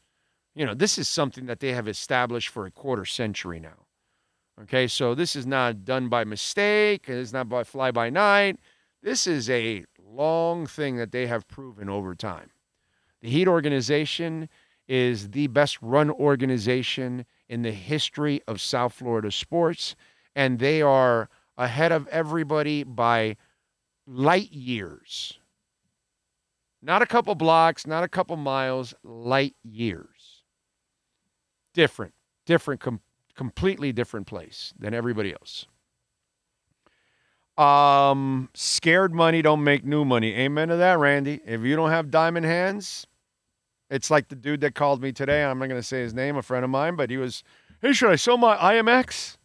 [0.54, 3.86] You know, this is something that they have established for a quarter century now.
[4.62, 8.58] Okay, so this is not done by mistake, it's not by fly by night.
[9.02, 12.50] This is a long thing that they have proven over time.
[13.22, 14.48] The Heat organization
[14.86, 19.94] is the best run organization in the history of South Florida sports,
[20.34, 23.36] and they are ahead of everybody by
[24.10, 25.34] light years
[26.82, 30.44] Not a couple blocks, not a couple miles, light years.
[31.74, 32.14] Different,
[32.46, 33.00] different, com-
[33.36, 35.66] completely different place than everybody else.
[37.58, 40.34] Um, scared money don't make new money.
[40.34, 41.40] Amen to that, Randy.
[41.44, 43.06] If you don't have diamond hands,
[43.90, 45.44] it's like the dude that called me today.
[45.44, 47.44] I'm not going to say his name, a friend of mine, but he was,
[47.82, 49.36] hey, should I sell my IMX?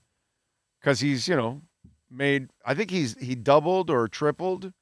[0.79, 1.61] Because he's, you know,
[2.09, 2.49] made.
[2.65, 4.73] I think he's he doubled or tripled.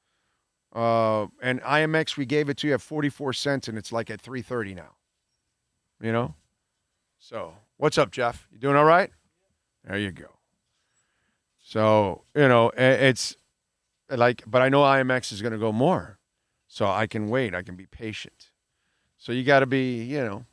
[0.74, 4.20] Uh, and IMX, we gave it to you at 44 cents, and it's like at
[4.20, 4.96] 3.30 now.
[6.00, 6.34] You know.
[7.20, 8.48] So, what's up, Jeff?
[8.50, 9.10] You doing all right?
[9.84, 10.26] There you go.
[11.58, 13.36] So, you know, it's
[14.10, 16.18] like, but I know IMX is going to go more.
[16.68, 17.54] So I can wait.
[17.54, 18.50] I can be patient.
[19.16, 20.44] So you got to be, you know,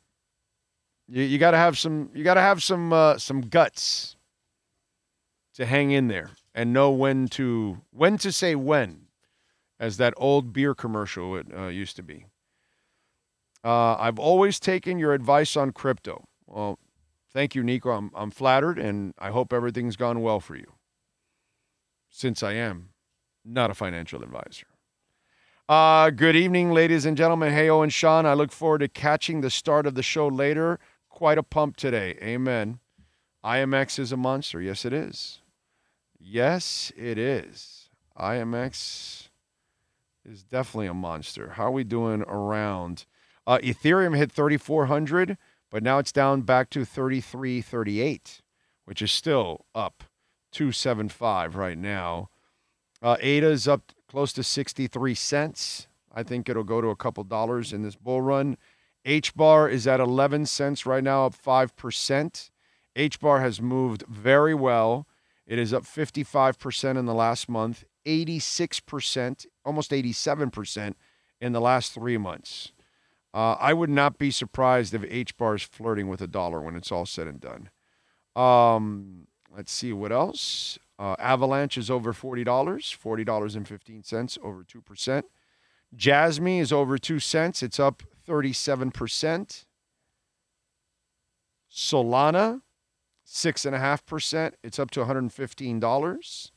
[1.08, 4.16] you, you got to have some, you got to have some, uh, some guts
[5.54, 9.06] to hang in there and know when to, when to say when,
[9.78, 12.26] as that old beer commercial it, uh, used to be.
[13.64, 16.24] Uh, I've always taken your advice on crypto.
[16.46, 16.78] Well,
[17.32, 17.90] thank you, Nico.
[17.90, 20.72] I'm, I'm flattered, and I hope everything's gone well for you
[22.10, 22.90] since I am
[23.44, 24.66] not a financial advisor.
[25.68, 27.52] Uh, good evening, ladies and gentlemen.
[27.52, 28.26] Hey, Owen Sean.
[28.26, 30.78] I look forward to catching the start of the show later.
[31.08, 32.18] Quite a pump today.
[32.22, 32.80] Amen.
[33.44, 34.60] IMX is a monster.
[34.60, 35.40] Yes, it is.
[36.24, 37.88] Yes, it is.
[38.16, 39.28] IMX
[40.24, 41.50] is definitely a monster.
[41.50, 43.06] How are we doing around?
[43.44, 45.36] Uh, Ethereum hit 3,400,
[45.68, 48.40] but now it's down back to 3,338,
[48.84, 50.04] which is still up
[50.52, 52.28] 275 right now.
[53.02, 55.88] Uh, ADA is up close to 63 cents.
[56.14, 58.56] I think it'll go to a couple dollars in this bull run.
[59.04, 62.50] H bar is at 11 cents right now, up 5%.
[62.94, 65.08] H bar has moved very well.
[65.52, 70.94] It is up 55% in the last month, 86%, almost 87%
[71.42, 72.72] in the last three months.
[73.34, 76.74] Uh, I would not be surprised if H bar is flirting with a dollar when
[76.74, 77.68] it's all said and done.
[78.34, 80.78] Um, let's see what else.
[80.98, 85.26] Uh, Avalanche is over forty dollars, forty dollars and fifteen cents, over two percent.
[85.94, 87.62] Jasmy is over two cents.
[87.62, 89.66] It's up thirty-seven percent.
[91.70, 92.62] Solana,
[93.32, 94.56] six and a half percent.
[94.62, 96.52] It's up to one hundred and fifteen dollars.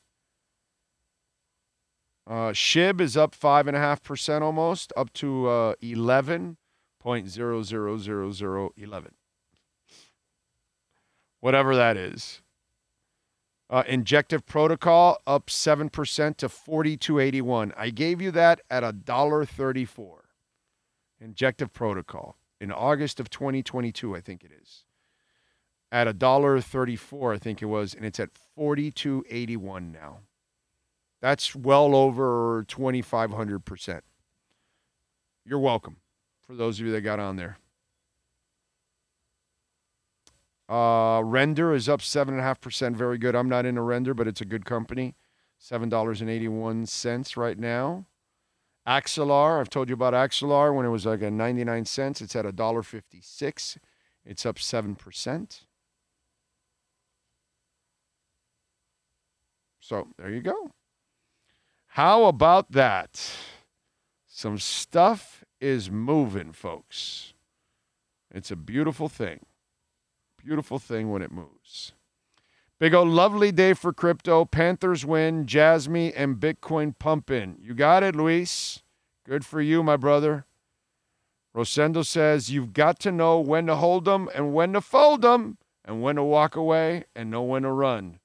[2.28, 6.58] Uh, Shib is up five and a half percent almost, up to uh, eleven
[7.00, 9.14] point zero zero zero zero eleven.
[11.40, 12.42] Whatever that is.
[13.68, 17.74] Uh, injective protocol up 7% to 4281.
[17.76, 20.26] I gave you that at a dollar 34.
[21.20, 24.85] Injective protocol in August of 2022, I think it is.
[25.92, 30.20] At a dollar 34, I think it was, and it's at 4281 now.
[31.22, 34.02] That's well over 2500%.
[35.46, 35.98] You're welcome
[36.46, 37.58] for those of you that got on there.
[40.68, 42.98] Uh, render is up seven and a half percent.
[42.98, 43.36] Very good.
[43.36, 45.16] I'm not in a render, but it's a good company.
[45.60, 48.06] Seven dollars and eighty-one cents right now.
[48.88, 52.22] Axelar, I've told you about Axelar when it was like a 99 cents.
[52.22, 53.78] It's at a dollar fifty-six.
[54.26, 55.62] It's up seven percent.
[59.86, 60.72] So there you go.
[61.88, 63.32] How about that?
[64.26, 67.34] Some stuff is moving, folks.
[68.32, 69.46] It's a beautiful thing
[70.46, 71.94] beautiful thing when it moves.
[72.80, 74.46] Big old lovely day for crypto.
[74.46, 77.58] Panthers win, Jasmy and Bitcoin pumping.
[77.60, 78.84] You got it, Luis.
[79.26, 80.46] Good for you, my brother.
[81.56, 85.58] Rosendo says you've got to know when to hold them and when to fold them
[85.84, 88.20] and when to walk away and know when to run.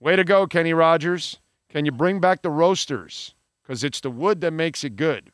[0.00, 1.38] Way to go, Kenny Rogers.
[1.68, 3.34] Can you bring back the roasters?
[3.62, 5.30] Because it's the wood that makes it good.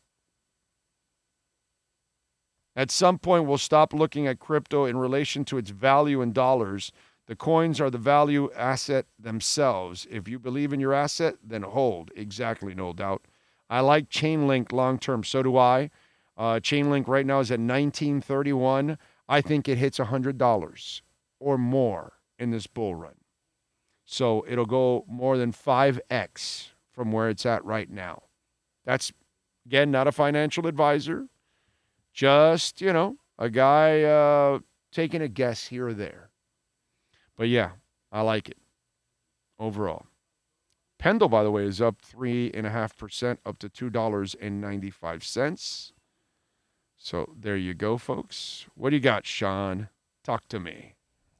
[2.74, 6.92] At some point, we'll stop looking at crypto in relation to its value in dollars.
[7.26, 10.06] The coins are the value asset themselves.
[10.10, 12.10] If you believe in your asset, then hold.
[12.14, 13.22] Exactly, no doubt.
[13.70, 15.24] I like Chainlink long term.
[15.24, 15.90] So do I.
[16.36, 18.98] Uh, Chainlink right now is at 1931.
[19.28, 21.00] I think it hits $100
[21.40, 23.14] or more in this bull run.
[24.06, 28.22] So it'll go more than 5x from where it's at right now.
[28.84, 29.12] That's,
[29.66, 31.28] again, not a financial advisor.
[32.16, 36.30] Just you know a guy uh, taking a guess here or there.
[37.36, 37.72] But yeah
[38.10, 38.56] i like it
[39.58, 40.06] overall.
[40.98, 44.34] Pendle by the way is up three and a half percent up to two dollars
[44.40, 45.92] and 95 cents.
[46.96, 48.64] So there you go folks.
[48.74, 49.90] What do you got sean?
[50.24, 50.95] Talk to me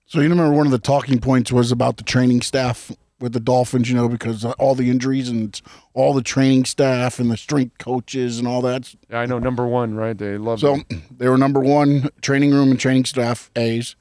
[0.06, 3.40] So you remember one of the talking points was about the training staff with the
[3.40, 5.60] Dolphins, you know, because of all the injuries and
[5.94, 8.94] all the training staff and the strength coaches and all that.
[9.10, 10.16] Yeah, I know number one, right?
[10.16, 10.84] They love So him.
[11.10, 13.96] they were number one training room and training staff A's,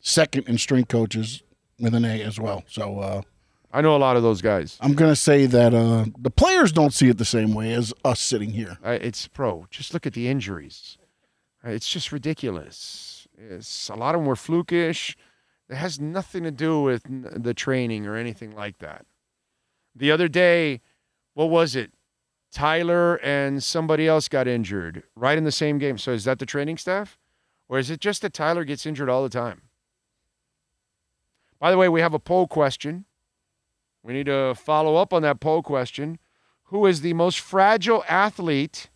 [0.00, 1.42] second in strength coaches
[1.80, 2.62] with an A as well.
[2.68, 3.22] So uh,
[3.72, 4.76] I know a lot of those guys.
[4.80, 8.20] I'm gonna say that uh, the players don't see it the same way as us
[8.20, 8.78] sitting here.
[8.84, 9.66] I, it's pro.
[9.70, 10.98] Just look at the injuries.
[11.66, 13.26] Uh, It's just ridiculous.
[13.36, 15.14] It's, a lot of them were flukish.
[15.68, 19.04] It has nothing to do with the training or anything like that.
[19.94, 20.80] The other day,
[21.34, 21.92] what was it?
[22.50, 25.98] Tyler and somebody else got injured right in the same game.
[25.98, 27.18] So is that the training staff,
[27.68, 29.62] or is it just that Tyler gets injured all the time?
[31.58, 33.04] By the way, we have a poll question.
[34.02, 36.18] We need to follow up on that poll question.
[36.64, 38.88] Who is the most fragile athlete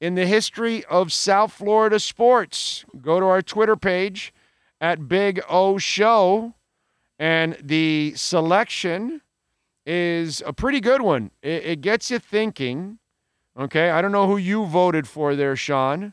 [0.00, 2.84] in the history of South Florida sports?
[3.00, 4.32] Go to our Twitter page
[4.80, 6.54] at Big O Show,
[7.18, 9.20] and the selection
[9.86, 11.30] is a pretty good one.
[11.42, 12.98] It, it gets you thinking.
[13.58, 16.12] Okay, I don't know who you voted for there, Sean,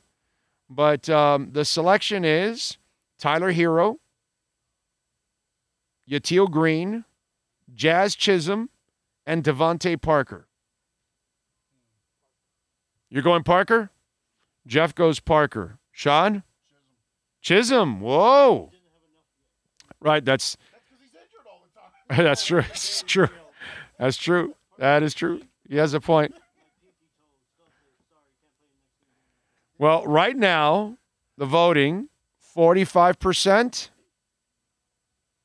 [0.69, 2.77] but um, the selection is
[3.17, 3.97] Tyler Herro,
[6.09, 7.05] Yatil Green,
[7.73, 8.69] Jazz Chisholm,
[9.25, 10.47] and DeVante Parker.
[13.09, 13.89] You're going Parker?
[14.67, 15.79] Jeff goes Parker.
[15.91, 16.43] Sean?
[17.41, 18.01] Chisholm.
[18.01, 18.71] Whoa.
[19.99, 22.23] Right, that's that's because he's injured all the time.
[22.25, 22.63] That's true.
[22.69, 23.29] It's true.
[23.99, 24.55] That's true.
[24.79, 25.41] That is true.
[25.69, 26.33] He has a point.
[29.77, 30.97] Well, right now,
[31.37, 32.09] the voting
[32.55, 33.89] 45%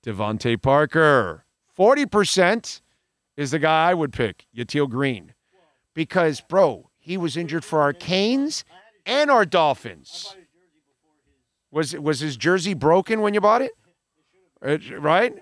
[0.04, 1.44] DeVante Parker.
[1.78, 2.80] 40%
[3.36, 5.34] is the guy I would pick, Yatil Green.
[5.94, 8.64] Because, bro, he was injured for our Canes
[9.04, 10.34] and our Dolphins.
[11.70, 13.72] Was was his jersey broken when you bought it?
[14.64, 15.34] Uh, Right?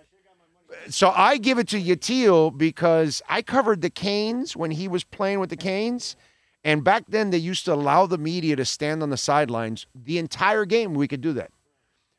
[0.88, 5.38] So I give it to Yatil because I covered the Canes when he was playing
[5.38, 6.16] with the Canes.
[6.64, 10.18] And back then, they used to allow the media to stand on the sidelines the
[10.18, 10.94] entire game.
[10.94, 11.50] We could do that.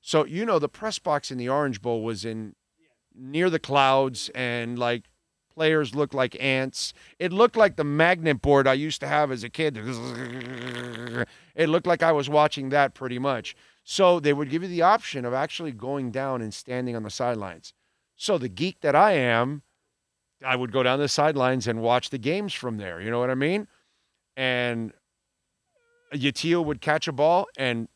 [0.01, 2.56] So, you know, the press box in the Orange Bowl was in
[3.16, 5.06] near the clouds and like
[5.53, 6.93] players looked like ants.
[7.18, 9.78] It looked like the magnet board I used to have as a kid.
[11.56, 13.56] It looked like I was watching that pretty much.
[13.88, 17.11] So they would give you the option of actually going down and standing on the
[17.11, 17.71] sidelines.
[18.15, 19.61] So the geek that I am,
[20.43, 22.99] I would go down the sidelines and watch the games from there.
[22.99, 23.67] You know what I mean?
[24.36, 24.91] And
[26.11, 27.88] Yatil would catch a ball and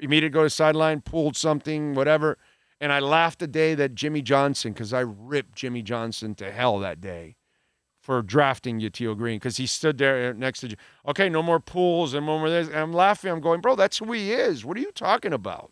[0.00, 2.38] immediately go to the sideline, pulled something, whatever.
[2.80, 6.78] And I laughed the day that Jimmy Johnson, because I ripped Jimmy Johnson to hell
[6.78, 7.34] that day
[8.02, 10.76] for drafting Yatil Green, because he stood there next to, you.
[11.06, 12.66] okay, no more pools and no more this.
[12.66, 13.30] And I'm laughing.
[13.30, 14.64] I'm going, bro, that's who he is.
[14.64, 15.70] What are you talking about?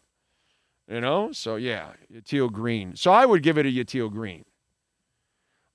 [0.89, 1.33] You know?
[1.33, 2.95] So, yeah, Yatil Green.
[2.95, 4.45] So I would give it a Yatil Green.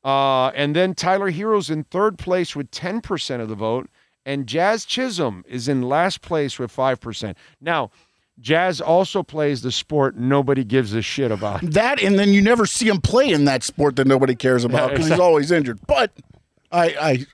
[0.03, 3.89] Uh, and then Tyler Herro's in third place with 10% of the vote,
[4.25, 7.35] and Jazz Chisholm is in last place with 5%.
[7.59, 7.91] Now,
[8.39, 11.61] Jazz also plays the sport nobody gives a shit about.
[11.61, 14.91] That and then you never see him play in that sport that nobody cares about
[14.91, 15.79] because he's always injured.
[15.87, 16.11] But
[16.75, 17.25] I,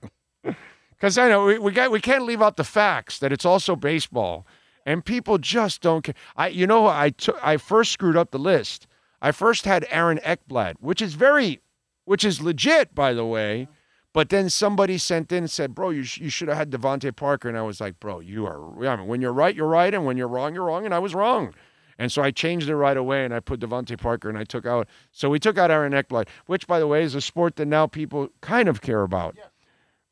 [0.46, 0.56] I
[1.02, 3.76] Because I know we, we got we can't leave out the facts that it's also
[3.76, 4.46] baseball,
[4.86, 6.16] and people just don't care.
[6.36, 8.86] I you know I took I first screwed up the list.
[9.22, 11.60] I first had Aaron Ekblad, which is very,
[12.06, 13.68] which is legit by the way.
[14.14, 17.16] But then somebody sent in and said, "Bro, you, sh- you should have had DeVante
[17.16, 18.86] Parker," and I was like, "Bro, you are.
[18.88, 21.00] I mean, when you're right, you're right, and when you're wrong, you're wrong." And I
[21.00, 21.54] was wrong,
[21.98, 24.66] and so I changed it right away, and I put DeVante Parker, and I took
[24.66, 24.88] out.
[25.12, 27.88] So we took out Aaron Ekblad, which, by the way, is a sport that now
[27.88, 29.36] people kind of care about.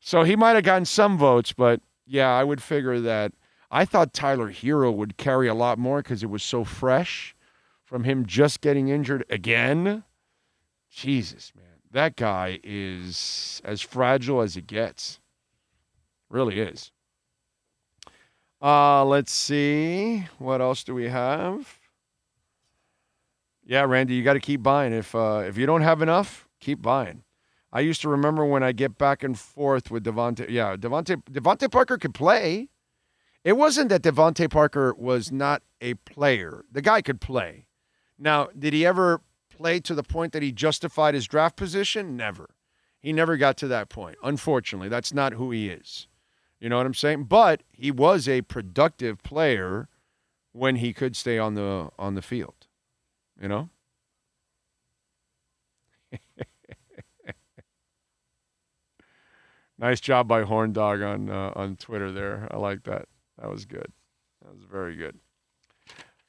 [0.00, 3.32] So he might have gotten some votes, but yeah, I would figure that.
[3.70, 7.36] I thought Tyler Herro would carry a lot more because it was so fresh
[7.84, 10.04] from him just getting injured again.
[10.90, 11.66] Jesus, man.
[11.92, 15.20] That guy is as fragile as it gets.
[16.28, 16.92] Really is.
[18.62, 20.26] Uh, let's see.
[20.38, 21.78] What else do we have?
[23.64, 24.92] Yeah, Randy, you got to keep buying.
[24.92, 27.22] If uh, if you don't have enough, keep buying.
[27.72, 30.50] I used to remember when I get back and forth with DeVante.
[30.50, 32.68] Yeah, DeVante DeVante Parker could play.
[33.44, 36.64] It wasn't that DeVante Parker was not a player.
[36.70, 37.66] The guy could play.
[38.18, 42.16] Now, did he ever play to the point that he justified his draft position?
[42.16, 42.50] Never.
[42.98, 44.18] He never got to that point.
[44.22, 46.06] Unfortunately, that's not who he is.
[46.60, 47.24] You know what I'm saying?
[47.24, 49.88] But he was a productive player
[50.52, 52.66] when he could stay on the on the field.
[53.40, 53.70] You know?
[59.78, 62.46] nice job by Horn Dog on uh, on Twitter there.
[62.50, 63.06] I like that.
[63.38, 63.90] That was good.
[64.42, 65.18] That was very good.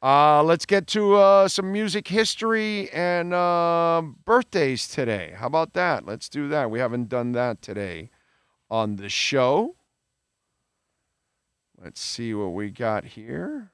[0.04, 5.34] Uh, let's get to uh, some music history and uh, birthdays today.
[5.38, 6.08] How about that?
[6.08, 6.72] Let's do that.
[6.72, 8.10] We haven't done that today
[8.70, 9.76] on the show.
[11.84, 13.72] Let's see what we got here.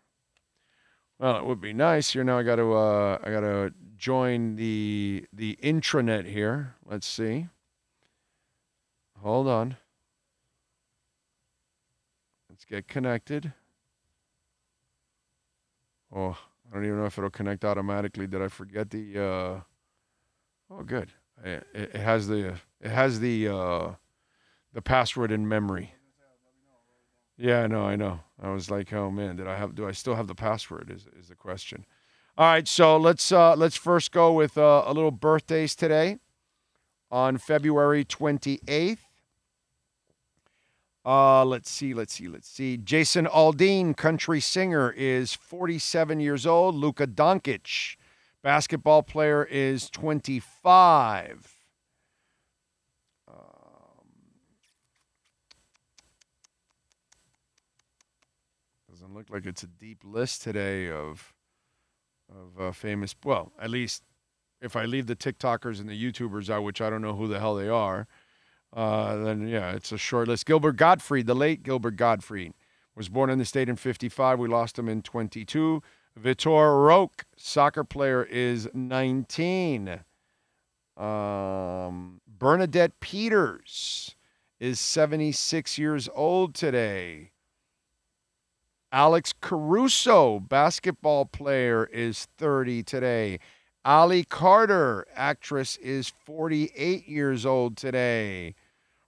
[1.19, 2.23] Well, it would be nice here.
[2.23, 6.75] Now I got to uh, I got to join the the intranet here.
[6.85, 7.47] Let's see.
[9.21, 9.77] Hold on.
[12.49, 13.51] Let's get connected.
[16.15, 16.37] Oh,
[16.71, 18.27] I don't even know if it'll connect automatically.
[18.27, 19.19] Did I forget the?
[19.19, 19.61] Uh...
[20.71, 21.11] Oh, good.
[21.43, 23.91] It, it has the it has the uh,
[24.73, 25.93] the password in memory.
[27.37, 28.21] Yeah, I know, I know.
[28.41, 29.75] I was like, oh man, did I have?
[29.75, 30.91] Do I still have the password?
[30.93, 31.85] Is is the question?
[32.37, 36.17] All right, so let's uh, let's first go with uh, a little birthdays today.
[37.11, 39.03] On February twenty eighth.
[41.05, 42.75] Uh, let's see, let's see, let's see.
[42.75, 46.75] Jason Aldean, country singer, is 47 years old.
[46.75, 47.95] Luka Doncic,
[48.43, 51.63] basketball player, is 25.
[53.29, 53.35] Um,
[59.17, 61.33] doesn't look like it's a deep list today of
[62.29, 63.15] of uh, famous.
[63.23, 64.03] Well, at least
[64.61, 67.39] if I leave the TikTokers and the YouTubers out, which I don't know who the
[67.39, 68.07] hell they are.
[68.73, 70.45] Uh, then yeah, it's a short list.
[70.45, 72.53] Gilbert Gottfried, the late Gilbert Gottfried,
[72.95, 74.39] was born in the state in 55.
[74.39, 75.81] We lost him in 22.
[76.19, 80.01] Vitor Roque, soccer player, is 19.
[80.97, 84.15] Um, Bernadette Peters
[84.59, 87.31] is 76 years old today.
[88.91, 93.39] Alex Caruso, basketball player, is 30 today.
[93.83, 98.55] Ali Larter, actress, is 48 years old today.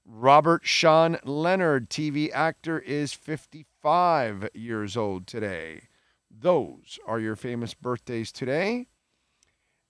[0.05, 5.83] Robert Sean Leonard, TV actor, is 55 years old today.
[6.29, 8.87] Those are your famous birthdays today.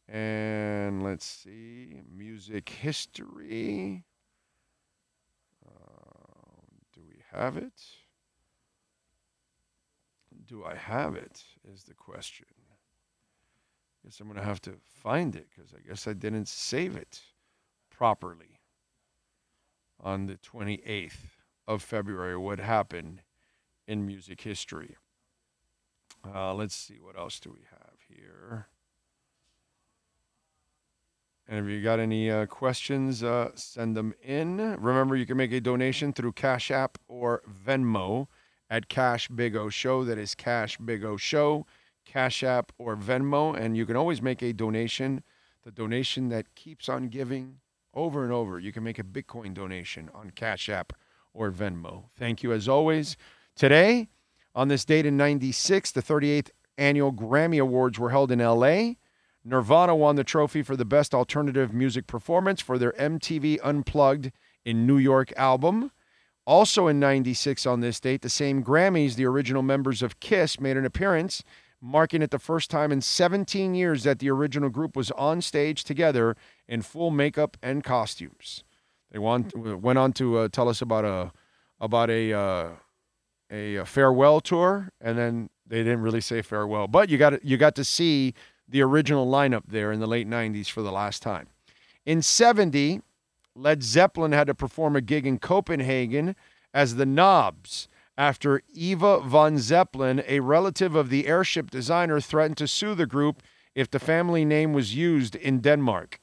[0.08, 4.06] And let's see, music history.
[5.66, 6.62] Uh,
[6.94, 7.74] do we have it?
[10.50, 11.44] Do I have it?
[11.72, 12.48] Is the question.
[12.60, 16.96] I guess I'm going to have to find it because I guess I didn't save
[16.96, 17.22] it
[17.92, 18.60] properly
[20.00, 21.18] on the 28th
[21.68, 22.36] of February.
[22.36, 23.22] What happened
[23.88, 24.96] in music history?
[26.26, 28.68] Uh, let's see, what else do we have here?
[31.48, 34.58] And if you got any uh, questions, uh, send them in.
[34.80, 38.28] Remember, you can make a donation through Cash App or Venmo
[38.70, 40.04] at Cash Big O Show.
[40.04, 41.66] That is Cash Big O Show,
[42.06, 43.58] Cash App or Venmo.
[43.58, 45.24] And you can always make a donation,
[45.64, 47.58] the donation that keeps on giving
[47.94, 48.60] over and over.
[48.60, 50.94] You can make a Bitcoin donation on Cash App
[51.34, 52.06] or Venmo.
[52.18, 53.18] Thank you as always.
[53.56, 54.10] Today,
[54.56, 58.94] on this date in 96, the 38th annual Grammy Awards were held in LA.
[59.44, 64.32] Nirvana won the trophy for the best alternative music performance for their MTV Unplugged
[64.66, 65.92] in New York album.
[66.50, 70.78] Also in 96 on this date, the same Grammys, the original members of Kiss made
[70.78, 71.44] an appearance,
[71.80, 75.84] marking it the first time in 17 years that the original group was on stage
[75.84, 76.36] together
[76.68, 78.64] in full makeup and costumes.
[79.12, 81.32] They want, went on to uh, tell us about a
[81.80, 82.70] about a, uh,
[83.52, 87.58] a a farewell tour, and then they didn't really say farewell, but you got you
[87.58, 88.34] got to see
[88.68, 91.50] the original lineup there in the late 90s for the last time.
[92.08, 93.02] In 70,
[93.60, 96.36] Led Zeppelin had to perform a gig in Copenhagen
[96.74, 102.68] as the Knobs after Eva von Zeppelin, a relative of the airship designer, threatened to
[102.68, 103.44] sue the group
[103.76, 106.20] if the family name was used in Denmark.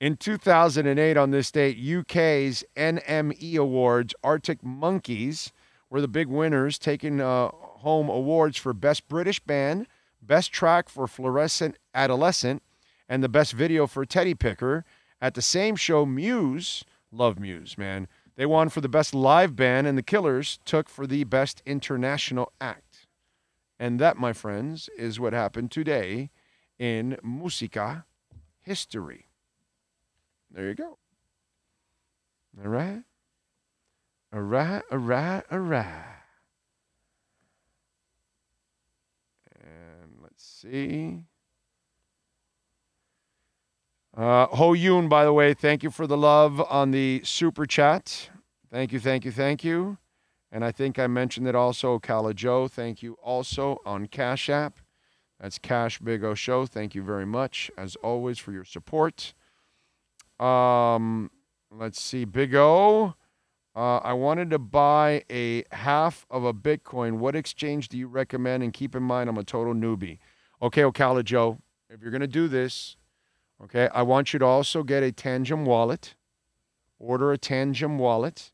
[0.00, 5.52] In 2008, on this date, UK's NME Awards, Arctic Monkeys
[5.90, 9.86] were the big winners, taking uh, home awards for Best British Band,
[10.22, 12.62] Best Track for Fluorescent Adolescent,
[13.08, 14.84] and the Best Video for Teddy Picker.
[15.20, 19.86] At the same show, Muse, love Muse, man, they won for the Best Live Band,
[19.86, 23.06] and the Killers took for the Best International Act.
[23.80, 26.30] And that, my friends, is what happened today
[26.78, 28.04] in Musica
[28.60, 29.26] history.
[30.50, 30.98] There you go.
[32.62, 33.02] All right.
[34.32, 36.16] All right, all right, all right.
[39.58, 41.24] And let's see.
[44.18, 48.30] Uh, Ho Yoon, by the way, thank you for the love on the super chat.
[48.68, 49.98] Thank you, thank you, thank you.
[50.50, 52.00] And I think I mentioned it also.
[52.00, 54.80] Kala Joe, thank you also on Cash App.
[55.38, 56.66] That's Cash Big O Show.
[56.66, 59.34] Thank you very much, as always, for your support.
[60.40, 61.30] Um,
[61.70, 63.14] let's see, Big O.
[63.76, 67.18] Uh, I wanted to buy a half of a Bitcoin.
[67.18, 68.64] What exchange do you recommend?
[68.64, 70.18] And keep in mind, I'm a total newbie.
[70.60, 71.58] Okay, Ocala Joe,
[71.88, 72.96] if you're going to do this,
[73.64, 76.14] okay, I want you to also get a Tangem wallet.
[76.98, 78.52] Order a Tangem wallet.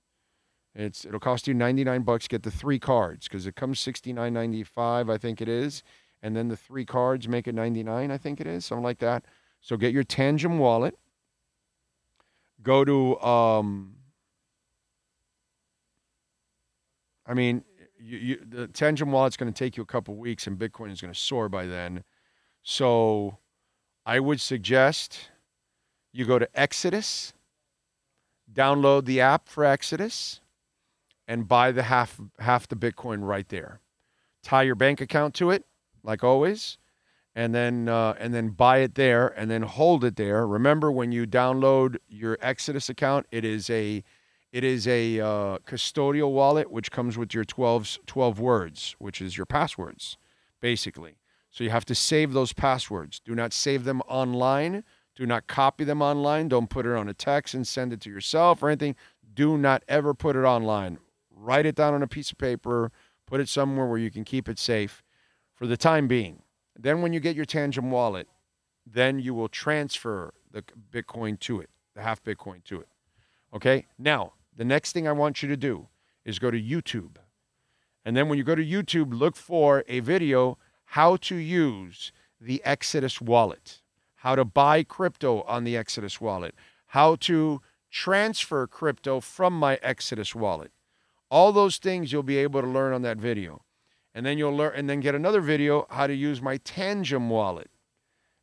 [0.75, 2.29] It's it'll cost you 99 bucks.
[2.29, 5.83] Get the three cards because it comes 69.95, I think it is,
[6.23, 9.25] and then the three cards make it 99, I think it is, something like that.
[9.61, 10.99] So get your Tangem wallet.
[12.63, 13.95] Go to um,
[17.27, 17.65] I mean,
[17.99, 21.01] you, you, the Tangem wallet's going to take you a couple weeks, and Bitcoin is
[21.01, 22.05] going to soar by then.
[22.63, 23.39] So,
[24.07, 25.31] I would suggest
[26.13, 27.33] you go to Exodus,
[28.53, 30.41] download the app for Exodus,
[31.27, 33.81] and buy the half half the Bitcoin right there.
[34.43, 35.65] Tie your bank account to it,
[36.03, 36.77] like always,
[37.35, 40.47] and then uh, and then buy it there, and then hold it there.
[40.47, 44.05] Remember, when you download your Exodus account, it is a
[44.53, 49.37] it is a uh, custodial wallet, which comes with your 12, 12 words, which is
[49.37, 50.17] your passwords,
[50.61, 51.17] basically.
[51.55, 53.21] So you have to save those passwords.
[53.21, 54.83] Do not save them online.
[55.15, 56.49] Do not copy them online.
[56.49, 58.97] Don't put it on a text and send it to yourself or anything.
[59.35, 60.99] Do not ever put it online.
[61.31, 62.91] Write it down on a piece of paper.
[63.25, 65.05] Put it somewhere where you can keep it safe
[65.55, 66.43] for the time being.
[66.77, 68.27] Then, when you get your Tangem wallet,
[68.85, 72.89] then you will transfer the Bitcoin to it, the half Bitcoin to it.
[73.55, 73.87] Okay?
[73.97, 75.87] Now, the next thing I want you to do
[76.25, 77.19] is go to YouTube.
[78.05, 82.63] And then when you go to YouTube, look for a video how to use the
[82.65, 83.81] Exodus wallet,
[84.17, 86.55] how to buy crypto on the Exodus wallet,
[86.89, 87.61] how to
[87.91, 90.73] transfer crypto from my Exodus wallet.
[91.31, 93.63] All those things you'll be able to learn on that video.
[94.15, 97.71] And then you'll learn and then get another video how to use my Tangem wallet.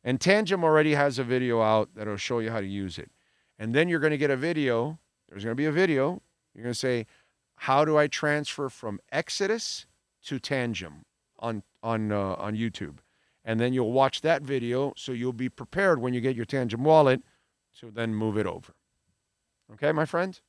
[0.04, 3.10] And Tangem already has a video out that'll show you how to use it.
[3.58, 4.98] And then you're going to get a video
[5.32, 6.20] there's going to be a video.
[6.54, 7.06] You're going to say,
[7.56, 9.86] "How do I transfer from Exodus
[10.24, 11.04] to Tangem
[11.42, 13.00] on on uh, on YouTube?"
[13.44, 16.80] And then you'll watch that video, so you'll be prepared when you get your Tangem
[16.80, 17.20] wallet
[17.80, 18.72] to then move it over.
[19.74, 20.40] Okay, my friend.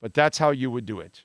[0.00, 1.24] But that's how you would do it.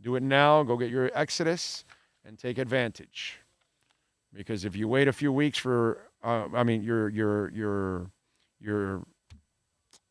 [0.00, 0.62] Do it now.
[0.62, 1.84] Go get your Exodus
[2.24, 3.38] and take advantage.
[4.34, 8.10] Because if you wait a few weeks for, uh, I mean, your your your
[8.60, 9.02] your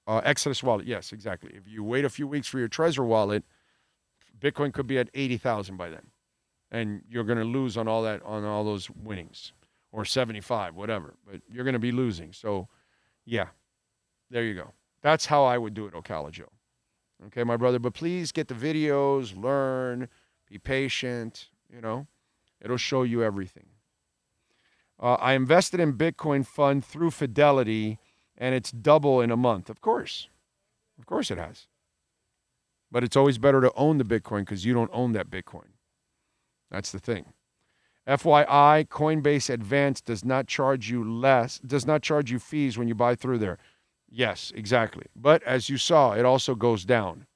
[0.08, 1.52] uh, Exodus wallet, yes, exactly.
[1.54, 3.44] If you wait a few weeks for your Trezor wallet,
[4.40, 6.08] Bitcoin could be at eighty thousand by then,
[6.72, 9.54] and you're going to lose on all that on all those winnings,
[9.92, 11.16] or seventy five, whatever.
[11.30, 12.34] But you're going to be losing.
[12.34, 12.68] So,
[13.26, 13.48] yeah,
[14.30, 14.72] there you go.
[15.02, 16.52] That's how I would do it, Ocala Joe.
[17.28, 17.80] Okay, my brother.
[17.80, 20.08] But please get the videos, learn,
[20.50, 21.50] be patient.
[21.74, 22.08] You know,
[22.62, 23.66] it'll show you everything.
[25.00, 27.98] Uh, I invested in Bitcoin fund through Fidelity
[28.38, 29.70] and it's double in a month.
[29.70, 30.30] Of course.
[31.00, 31.68] Of course it has.
[32.92, 35.70] But it's always better to own the Bitcoin because you don't own that Bitcoin.
[36.72, 37.26] That's the thing.
[38.08, 42.96] FYI, Coinbase Advanced does not charge you less, does not charge you fees when you
[42.96, 43.60] buy through there.
[44.10, 45.06] Yes, exactly.
[45.16, 47.28] But as you saw, it also goes down.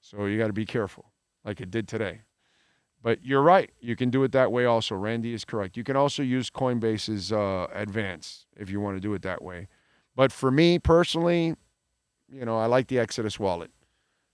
[0.00, 1.12] So you got to be careful,
[1.44, 2.22] like it did today.
[3.02, 3.70] But you're right.
[3.80, 4.94] You can do it that way also.
[4.94, 5.76] Randy is correct.
[5.76, 9.68] You can also use Coinbase's uh, Advance if you want to do it that way.
[10.16, 11.54] But for me personally,
[12.30, 13.70] you know, I like the Exodus wallet.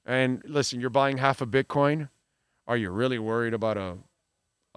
[0.05, 2.09] And listen, you're buying half a Bitcoin.
[2.66, 3.99] Are you really worried about a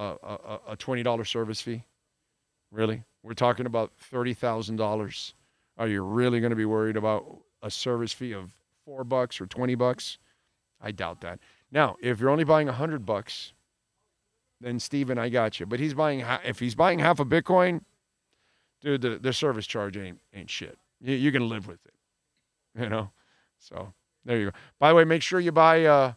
[0.02, 1.84] a, a, a twenty dollar service fee?
[2.72, 3.04] Really?
[3.24, 5.34] We're talking about thirty thousand dollars.
[5.78, 7.26] Are you really going to be worried about
[7.62, 8.52] a service fee of
[8.86, 10.18] four bucks or twenty bucks?
[10.82, 11.40] I doubt that.
[11.72, 13.54] Now, if you're only buying a hundred bucks,
[14.62, 15.66] then Steven, I got you.
[15.66, 17.82] But he's buying if he's buying half a Bitcoin,
[18.82, 22.82] dude, the, the service charge ain't ain't shit you, you can live with it.
[22.82, 23.12] You know?
[23.58, 23.94] So
[24.26, 24.58] there you go.
[24.80, 26.14] By the way, make sure you buy uh,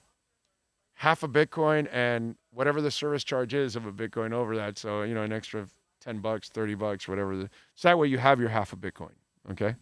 [0.94, 4.78] half a Bitcoin and whatever the service charge is of a Bitcoin over that.
[4.78, 5.66] So, you know, an extra
[6.00, 7.36] 10 bucks, 30 bucks, whatever.
[7.36, 9.12] The, so that way you have your half a Bitcoin.
[9.50, 9.74] Okay.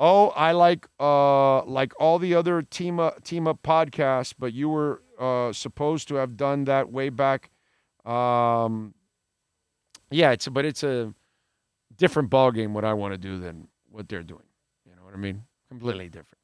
[0.00, 4.68] Oh, I like uh like all the other team up, team up podcasts, but you
[4.68, 7.50] were uh supposed to have done that way back.
[8.04, 8.94] Um
[10.10, 11.12] yeah, it's but it's a
[11.96, 14.44] different ball game what I want to do than what they're doing.
[14.88, 15.42] You know what I mean?
[15.68, 16.38] Completely different.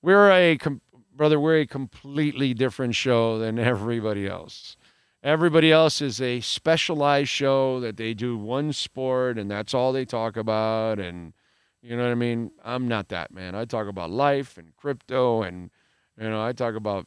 [0.00, 0.80] We're a com-
[1.16, 1.38] brother.
[1.38, 4.76] We're a completely different show than everybody else.
[5.22, 10.04] Everybody else is a specialized show that they do one sport and that's all they
[10.04, 10.98] talk about.
[10.98, 11.32] And
[11.80, 12.50] you know what I mean?
[12.64, 13.54] I'm not that man.
[13.54, 15.70] I talk about life and crypto and
[16.18, 17.06] you know I talk about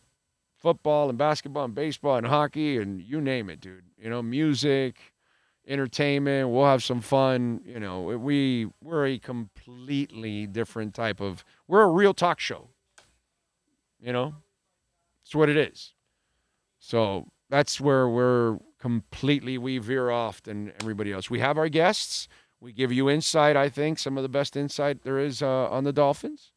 [0.58, 3.84] football and basketball and baseball and hockey and you name it, dude.
[3.98, 4.96] You know, music
[5.68, 6.50] entertainment.
[6.50, 7.62] We'll have some fun.
[7.66, 11.44] You know, we we're a completely different type of.
[11.68, 12.70] We're a real talk show.
[14.00, 14.36] You know,
[15.24, 15.94] it's what it is.
[16.80, 21.30] So that's where we're completely we veer off than everybody else.
[21.30, 22.28] We have our guests.
[22.60, 23.56] We give you insight.
[23.56, 26.52] I think some of the best insight there is uh, on the Dolphins,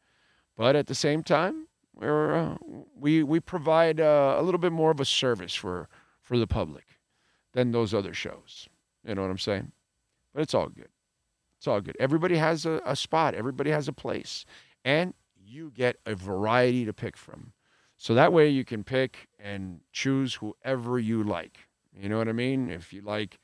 [0.57, 2.57] but at the same time, we're uh,
[2.95, 5.89] we we provide uh, a little bit more of a service for
[6.23, 6.85] for the public
[7.53, 8.69] than those other shows.
[9.07, 9.73] You know what I'm saying?
[10.35, 10.91] But it's all good.
[11.59, 11.97] It's all good.
[11.99, 13.35] Everybody has a, a spot.
[13.35, 14.45] Everybody has a place,
[14.85, 15.15] and
[15.49, 17.53] you get a variety to pick from.
[17.97, 21.59] So that way you can pick and choose whoever you like.
[21.93, 22.71] You know what I mean?
[22.71, 23.39] If you like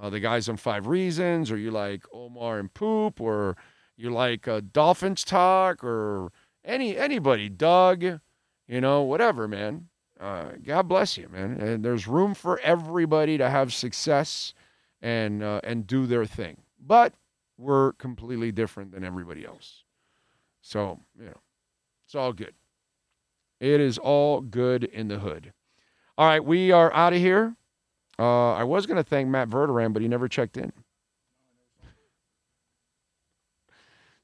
[0.00, 3.56] uh, the guys on Five Reasons, or you like Omar and Poop, or
[3.96, 6.30] you like uh, Dolphins Talk, or
[6.64, 9.88] any anybody, Doug, you know, whatever, man.
[10.18, 11.60] Uh, God bless you, man.
[11.60, 14.54] And there's room for everybody to have success
[15.02, 16.62] and uh, and do their thing.
[16.80, 17.14] But
[17.58, 19.84] we're completely different than everybody else.
[20.60, 21.40] So you know,
[22.08, 22.54] it's all good.
[23.60, 25.52] It is all good in the hood.
[26.16, 27.54] All right, we are out of here.
[28.18, 30.72] Uh, I was going to thank Matt Verderame, but he never checked in.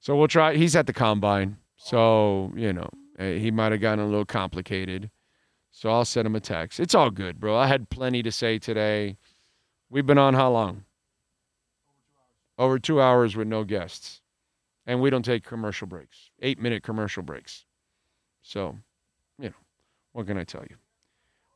[0.01, 0.55] So we'll try.
[0.55, 1.59] He's at the combine.
[1.77, 5.11] So, you know, eh, he might have gotten a little complicated.
[5.71, 6.81] So I'll send him a text.
[6.81, 7.55] It's all good, bro.
[7.55, 9.19] I had plenty to say today.
[9.91, 10.87] We've been on how long?
[12.59, 14.23] Over two hours with no guests.
[14.87, 17.67] And we don't take commercial breaks, eight minute commercial breaks.
[18.45, 18.77] So,
[19.39, 19.55] you know,
[20.13, 20.77] what can I tell you?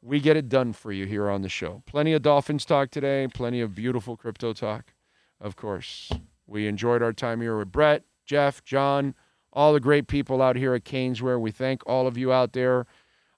[0.00, 1.82] We get it done for you here on the show.
[1.86, 4.94] Plenty of Dolphins talk today, plenty of beautiful crypto talk,
[5.40, 6.10] of course.
[6.46, 9.14] We enjoyed our time here with Brett, Jeff, John,
[9.52, 11.38] all the great people out here at Canesware.
[11.38, 12.86] We thank all of you out there.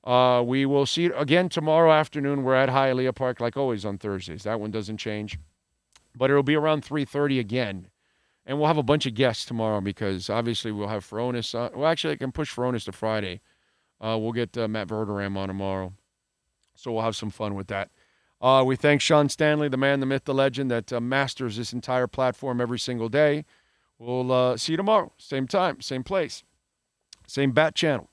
[0.05, 2.45] Uh, we will see you again tomorrow afternoon.
[2.45, 4.45] We're at Hialeah Park, like always on Thursdays.
[4.45, 5.39] That one doesn't change,
[6.15, 7.90] but it'll be around 3:30 again,
[8.51, 11.55] and we'll have a bunch of guests tomorrow because obviously we'll have Furones.
[11.55, 13.43] Uh, well, actually, I can push Furones to Friday.
[14.01, 15.93] Uh, we'll get uh, Matt Verderame on tomorrow,
[16.75, 17.91] so we'll have some fun with that.
[18.41, 21.73] Uh, we thank Sean Stanley, the man, the myth, the legend, that uh, masters this
[21.73, 23.45] entire platform every single day.
[24.01, 26.43] We'll uh, see you tomorrow, same time, same place,
[27.29, 28.10] same bat channel.